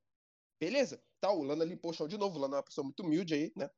[0.61, 1.03] beleza.
[1.21, 3.35] Tal, o Lana limpou o chão de novo, o Lana é uma pessoa muito humilde
[3.35, 3.69] aí, né?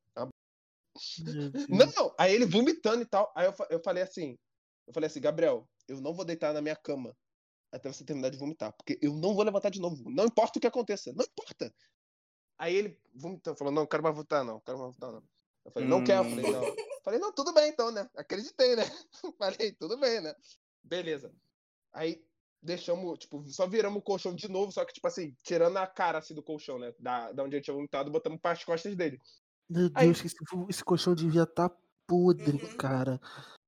[1.69, 2.15] Não, não.
[2.19, 3.33] Aí ele vomitando e tal.
[3.35, 4.39] Aí eu, eu falei assim,
[4.87, 7.17] eu falei assim, Gabriel, eu não vou deitar na minha cama
[7.75, 10.09] até você terminar de vomitar, porque eu não vou levantar de novo.
[10.11, 11.75] Não importa o que aconteça, não importa.
[12.57, 15.23] Aí ele vomitou, falou, não, quero mais vomitar, não, quero mais vomitar, não.
[15.65, 16.65] Eu falei, não quero, eu falei, não.
[16.65, 18.09] Eu falei, não, tudo bem então, né?
[18.17, 18.85] Acreditei, né?
[19.39, 20.35] Falei, tudo bem, né?
[20.83, 21.33] Beleza.
[21.93, 22.23] Aí
[22.63, 26.19] deixamos, tipo, só viramos o colchão de novo, só que, tipo assim, tirando a cara
[26.19, 26.95] assim do colchão, né?
[26.99, 29.19] Da, da onde ele tinha vomitado, botamos para as costas dele.
[29.69, 30.37] Meu Aí- Deus, esse,
[30.69, 31.71] esse colchão devia estar
[32.07, 32.77] podre, Uhum.
[32.77, 33.21] cara.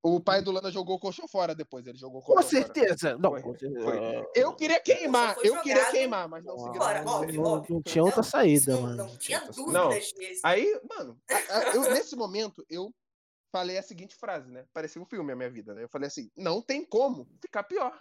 [0.08, 3.18] O pai do Lana jogou o colchão fora depois, ele jogou o Com colchão fora.
[3.18, 3.80] Não, com certeza.
[3.84, 3.98] foi.
[4.34, 7.74] Eu queria queimar, eu queria queimar, mas não segui fora, não, óbvio, não, óbvio.
[7.74, 8.96] não tinha outra saída, Não, mano.
[8.96, 9.50] não tinha Não.
[9.50, 10.40] dúvidas disso.
[10.44, 11.20] Aí, mano,
[11.74, 12.94] eu, nesse momento, eu
[13.50, 14.64] falei a seguinte frase, né?
[14.72, 15.82] Parecia um filme a minha vida, né?
[15.82, 18.00] Eu falei assim, não tem como ficar pior.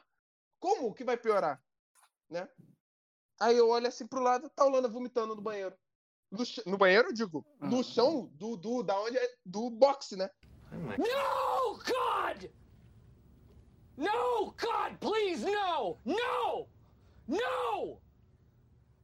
[0.59, 1.59] Como que vai piorar?
[2.29, 2.47] Né?
[3.39, 5.75] Aí eu olho assim pro lado, tá o Lana vomitando no banheiro.
[6.31, 10.15] No, ch- no banheiro, eu digo, no chão do, do, da onde é, do boxe,
[10.15, 10.29] né?
[10.79, 12.51] No, God!
[13.97, 15.97] No, God, please, no!
[16.05, 16.67] No!
[17.27, 18.01] No!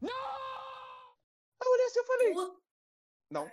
[0.01, 0.09] No!
[1.59, 2.33] Aí eu olhei assim, eu falei,
[3.29, 3.51] não.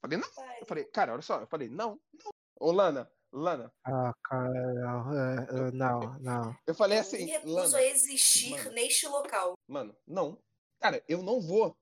[0.00, 0.28] Falei, não.
[0.60, 2.30] Eu falei, cara, olha só, eu falei, não, não.
[2.60, 5.34] Ô, Lana, Lana, Ah, cara, não, é,
[5.68, 6.56] é, não, não.
[6.66, 8.70] eu falei Eu assim, me recuso Lana, a existir mano.
[8.72, 9.54] neste local.
[9.68, 10.38] Mano, não.
[10.80, 11.76] Cara, eu não vou.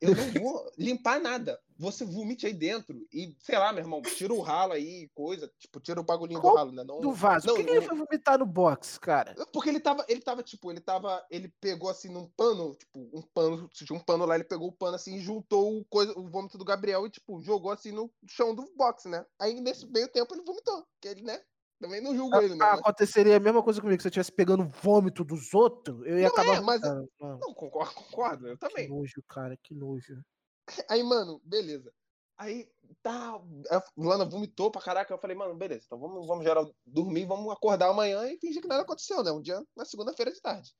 [0.00, 1.60] Eu não vou limpar nada.
[1.80, 5.50] Você vomite aí dentro e, sei lá, meu irmão, tira o ralo aí, coisa.
[5.58, 6.84] Tipo, tira o bagulhinho Qual do ralo, né?
[6.84, 7.46] Não, Do vaso.
[7.46, 9.34] não, Por que, que ele foi vomitar no box, cara?
[9.50, 11.24] Porque ele tava, ele tava, tipo, ele tava.
[11.30, 14.72] Ele pegou assim num pano, tipo, um pano, tinha um pano lá, ele pegou o
[14.72, 18.54] pano assim juntou o, coisa, o vômito do Gabriel e, tipo, jogou assim no chão
[18.54, 19.24] do box, né?
[19.38, 20.84] Aí nesse meio tempo ele vomitou.
[20.92, 21.40] Porque ele, né?
[21.80, 22.62] Também não julgo ele, né?
[22.62, 24.02] Ah, aconteceria a mesma coisa comigo.
[24.02, 27.94] Se eu estivesse pegando vômito dos outros, eu ia Não, acabar é, mas- Não, concordo,
[27.94, 28.86] concordo, eu que também.
[28.86, 30.22] nojo, cara, que nojo.
[30.88, 31.92] Aí, mano, beleza.
[32.36, 32.70] Aí,
[33.02, 33.34] tá.
[33.70, 35.12] A Lana vomitou pra caraca.
[35.12, 35.84] Eu falei, mano, beleza.
[35.84, 39.30] Então vamos, vamos geral dormir, vamos acordar amanhã e fingir que nada aconteceu, né?
[39.30, 40.74] Um dia na segunda-feira de tarde.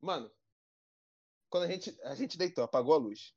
[0.00, 0.30] Mano,
[1.50, 3.34] quando a gente, a gente deitou, apagou a luz.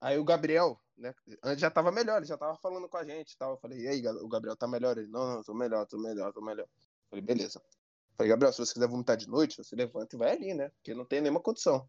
[0.00, 1.14] Aí o Gabriel, né?
[1.42, 3.52] Antes já tava melhor, ele já tava falando com a gente e tal.
[3.52, 4.98] Eu falei, e aí, o Gabriel tá melhor?
[4.98, 6.64] Ele, não, não, tô melhor, tô melhor, tô melhor.
[6.64, 7.58] Eu falei, beleza.
[7.58, 10.70] Eu falei, Gabriel, se você quiser vomitar de noite, você levanta e vai ali, né?
[10.70, 11.88] Porque não tem nenhuma condição.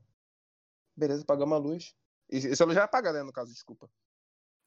[0.95, 1.95] Beleza, apagamos a luz.
[2.37, 3.89] Esse luz já é apagada, né, no caso, desculpa.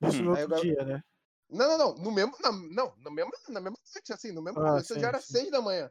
[0.02, 1.02] Isso no outro dia, né?
[1.48, 1.94] Não, não, não.
[1.96, 2.36] No mesmo.
[2.40, 4.60] Não, não no mesmo, na mesma noite, assim, no mesmo.
[4.60, 5.32] Ah, isso sim, já era sim.
[5.32, 5.90] seis da manhã.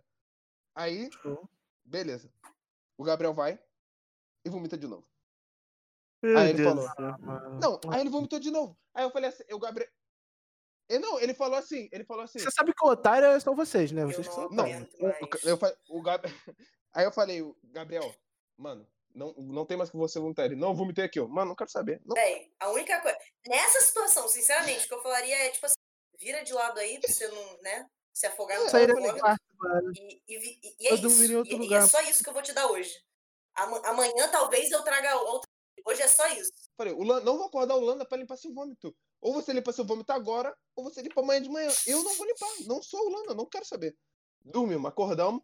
[0.73, 1.49] Aí, Show.
[1.84, 2.32] beleza.
[2.97, 3.59] O Gabriel vai
[4.43, 5.07] e vomita de novo.
[6.21, 7.19] Meu Aí ele Deus falou.
[7.19, 7.59] Mano.
[7.59, 8.78] Não, aí ele vomitou de novo.
[8.93, 9.89] Aí eu falei assim, o Gabriel.
[10.89, 12.39] E não, ele falou assim, ele falou assim.
[12.39, 14.03] Você sabe que o otário são vocês, né?
[14.03, 14.93] Eu Vocês que são não Não, otários.
[14.95, 15.43] aguento o, mais.
[15.43, 16.23] o- eu, fa- o Gab...
[16.93, 18.15] Aí eu falei, Gabriel,
[18.57, 20.45] mano, não, não tem mais que você vomitar.
[20.45, 21.28] Ele, não, eu vomitei aqui, ó.
[21.28, 22.01] Mano, não quero saber.
[22.05, 22.16] Não,
[22.59, 23.18] a única coisa.
[23.47, 25.76] Nessa situação, sinceramente, o que eu falaria é, tipo assim,
[26.20, 27.88] vira de lado aí pra você não, né?
[28.13, 29.18] Se afogar no É, do vômito.
[29.20, 29.91] quarto, mano.
[29.95, 31.24] E, e, e- e é Eu isso.
[31.24, 31.84] em outro E- e, lugar.
[31.84, 32.93] é só isso que eu vou te dar hoje.
[33.57, 35.49] Ama- Amanhã talvez eu traga outro.
[35.86, 36.51] Hoje é só isso.
[36.78, 38.95] Falei, o Lan- não vou acordar o Landa pra limpar seu vômito.
[39.22, 41.70] Ou você limpa seu vômito agora, ou você limpa amanhã de manhã.
[41.86, 43.95] Eu não vou limpar, não sou o Landa, não quero saber.
[44.43, 45.41] Dormimos, acordamos.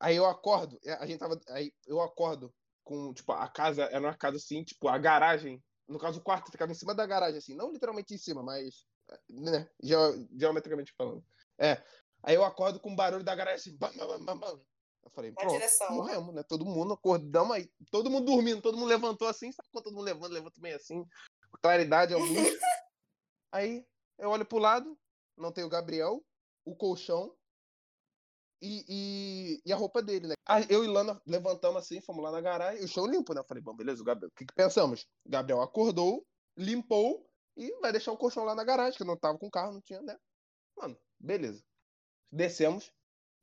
[0.00, 1.40] Aí eu acordo, é, a gente tava.
[1.48, 2.52] Aí eu acordo
[2.84, 5.62] com, tipo, a casa era uma casa assim, tipo, a garagem.
[5.88, 8.86] No caso, o quarto ficava em cima da garagem, assim, não literalmente em cima, mas.
[9.28, 11.24] Né, geo- geometricamente falando.
[11.58, 11.82] É.
[12.22, 14.60] Aí eu acordo com o barulho da garagem assim, bam, bam, bam, bam.
[15.04, 15.90] Eu falei, pronto, direção.
[15.94, 16.42] morremos, né?
[16.42, 20.04] Todo mundo acordamos aí, todo mundo dormindo, todo mundo levantou assim, sabe quando todo mundo
[20.04, 21.04] levanta, levanta meio assim,
[21.60, 22.14] claridade,
[22.48, 22.58] luz.
[23.52, 23.86] aí
[24.18, 24.98] eu olho pro lado,
[25.36, 26.24] não tem o Gabriel,
[26.64, 27.36] o colchão
[28.60, 30.34] e, e, e a roupa dele, né?
[30.68, 33.40] Eu e Lana levantamos assim, fomos lá na garagem, o chão limpo, né?
[33.40, 35.06] Eu falei, bom, beleza, o Gabriel, o que, que pensamos?
[35.26, 36.26] Gabriel acordou,
[36.56, 39.80] limpou e vai deixar o colchão lá na garagem, que não tava com carro, não
[39.80, 40.16] tinha, né?
[40.76, 41.62] Mano, beleza.
[42.32, 42.92] Descemos,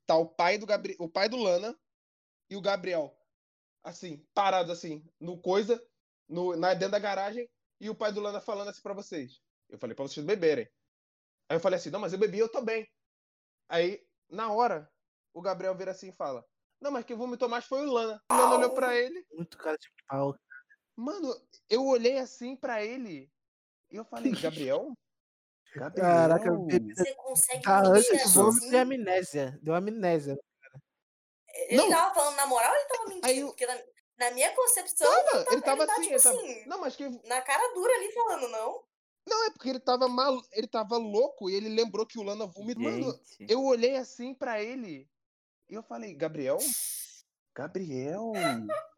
[0.06, 1.78] tá o pai do Gabriel, o pai do Lana
[2.50, 3.16] e o Gabriel,
[3.84, 5.82] assim, parados assim, no coisa,
[6.28, 7.50] no, na, dentro da garagem,
[7.80, 9.40] e o pai do Lana falando assim pra vocês.
[9.70, 10.68] Eu falei pra vocês beberem.
[11.50, 12.88] Aí eu falei assim, não, mas eu bebi, eu tô bem.
[13.70, 14.90] Aí, na hora,
[15.34, 16.46] o Gabriel vira assim e fala,
[16.80, 18.22] não, mas quem vomitou mais foi o Lana.
[18.32, 20.36] O Lana olhou pra ele, Muito cara de pau.
[20.96, 21.34] mano,
[21.70, 23.32] eu olhei assim pra ele,
[23.90, 24.92] e eu falei, Gabriel?
[25.76, 26.06] Gabriel?
[26.08, 28.76] Caraca, bebida Você consegue tá mentir antes de vômito assim?
[28.76, 29.60] amnésia.
[29.62, 30.38] Deu amnésia.
[31.54, 31.90] Ele Não.
[31.90, 33.26] tava falando na moral ou ele tava mentindo?
[33.28, 33.78] Aí eu- Porque na,
[34.18, 36.38] na minha concepção, Tava, ele tava tá, assim, tipo ele tava...
[36.38, 38.84] assim, Não, mas que na cara dura ali falando, não.
[39.28, 42.46] Não, é porque ele tava mal, ele tava louco e ele lembrou que o Lana
[42.48, 42.84] vomitou.
[42.84, 45.08] Mano, eu olhei assim pra ele
[45.72, 46.58] e eu falei, Gabriel?
[47.56, 48.32] Gabriel?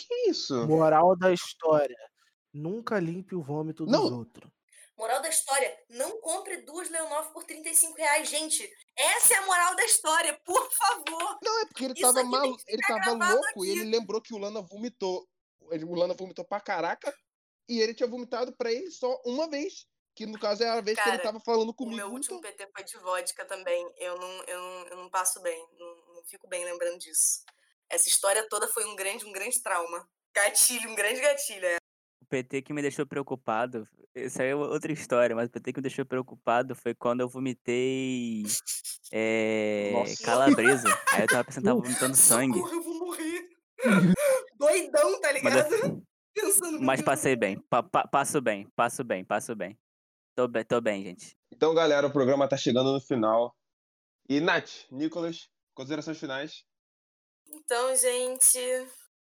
[0.00, 0.64] Que isso?
[0.68, 1.96] Moral da história.
[2.54, 4.18] Nunca limpe o vômito dos Não.
[4.18, 4.48] outros.
[4.96, 8.68] Moral da história, não compre duas Leonov por 35 reais, gente.
[8.96, 11.38] Essa é a moral da história, por favor.
[11.42, 13.80] Não, é porque ele Isso tava aqui mal, tem que ele tava louco e aqui.
[13.80, 15.26] ele lembrou que o Lana vomitou.
[15.60, 17.12] O Lana vomitou pra caraca
[17.68, 19.84] e ele tinha vomitado pra ele só uma vez.
[20.18, 21.94] Que no caso é a vez que ele Cara, tava falando O comigo.
[21.96, 22.34] meu vomitou.
[22.34, 23.88] último PT foi de vodka também.
[23.98, 27.44] Eu não, eu não, eu não passo bem, não, não fico bem lembrando disso.
[27.88, 30.08] Essa história toda foi um grande, um grande trauma.
[30.34, 31.64] Gatilho, um grande gatilho.
[31.64, 31.76] É.
[32.20, 35.78] o PT que me deixou preocupado, isso aí é outra história, mas o PT que
[35.78, 38.42] me deixou preocupado foi quando eu vomitei
[39.12, 40.20] é, Nossa.
[40.24, 40.88] calabresa.
[41.12, 42.58] Aí eu tava pensando que tava vomitando sangue.
[42.58, 43.48] Socorro, eu vou morrer.
[44.58, 45.74] Doidão, tá Mas, ligado?
[45.74, 46.02] eu-
[46.34, 49.76] Pensando, meu mas passei bem, pa- pa- passo bem, passo bem, passo bem.
[50.38, 51.36] Tô bem, tô bem, gente.
[51.50, 53.56] Então, galera, o programa tá chegando no final.
[54.28, 56.64] E, Nath, Nicolas, considerações finais.
[57.44, 58.56] Então, gente,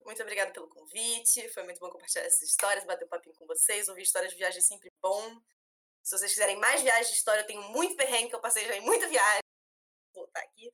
[0.05, 1.49] muito obrigada pelo convite.
[1.55, 3.89] Foi muito bom compartilhar essas histórias, bater um papinho com vocês.
[3.89, 5.41] Ouvir histórias de viagem é sempre bom.
[6.03, 8.77] Se vocês quiserem mais viagens de história, eu tenho muito perrengue, que eu passei já
[8.77, 9.41] em muita viagem.
[10.13, 10.71] Vou voltar aqui.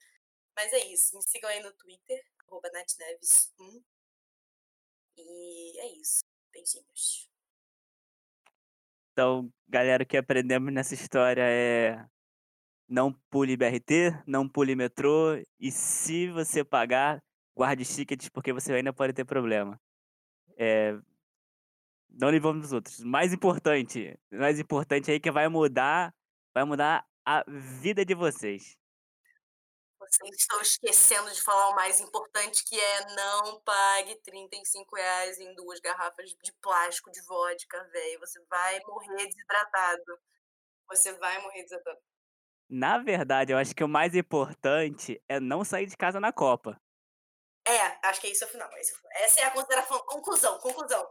[0.57, 1.14] Mas é isso.
[1.14, 3.80] Me sigam aí no Twitter, arroba natneves1.
[5.18, 6.24] E é isso.
[6.53, 7.32] Beijinhos.
[9.13, 12.05] Então, galera, o que aprendemos nessa história é
[12.89, 17.23] não pule BRT, não pule metrô e se você pagar,
[17.55, 19.79] guarde os tickets porque você ainda pode ter problema.
[20.57, 20.99] É,
[22.11, 23.01] não levamos dos outros.
[23.01, 26.15] Mais importante, mais importante aí que vai mudar,
[26.55, 28.77] vai mudar a vida de vocês.
[30.15, 35.55] Vocês estão esquecendo de falar o mais importante, que é não pague 35 reais em
[35.55, 38.21] duas garrafas de plástico de vodka, velho.
[38.21, 40.21] Você vai morrer desidratado.
[40.89, 41.99] Você vai morrer desidratado.
[42.69, 46.79] Na verdade, eu acho que o mais importante é não sair de casa na Copa.
[47.67, 48.69] É, acho que é isso é o final.
[49.15, 49.99] Essa é a consideração.
[50.07, 51.11] Conclusão, conclusão.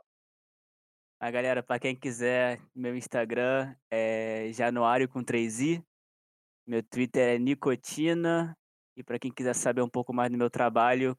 [1.19, 5.83] A galera, pra quem quiser, meu Instagram é Januário com 3i.
[6.67, 8.57] Meu Twitter é Nicotina.
[8.95, 11.17] E pra quem quiser saber um pouco mais do meu trabalho,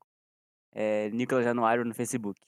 [0.73, 2.41] é Nicolas Januário no Facebook.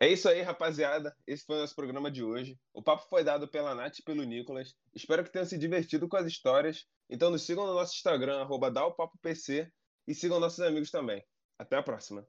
[0.00, 1.16] É isso aí, rapaziada.
[1.26, 2.58] Esse foi o nosso programa de hoje.
[2.72, 4.74] O papo foi dado pela Nath e pelo Nicolas.
[4.92, 6.84] Espero que tenham se divertido com as histórias.
[7.08, 8.72] Então nos sigam no nosso Instagram, arroba
[10.06, 11.24] e sigam nossos amigos também.
[11.58, 12.26] Até a próxima.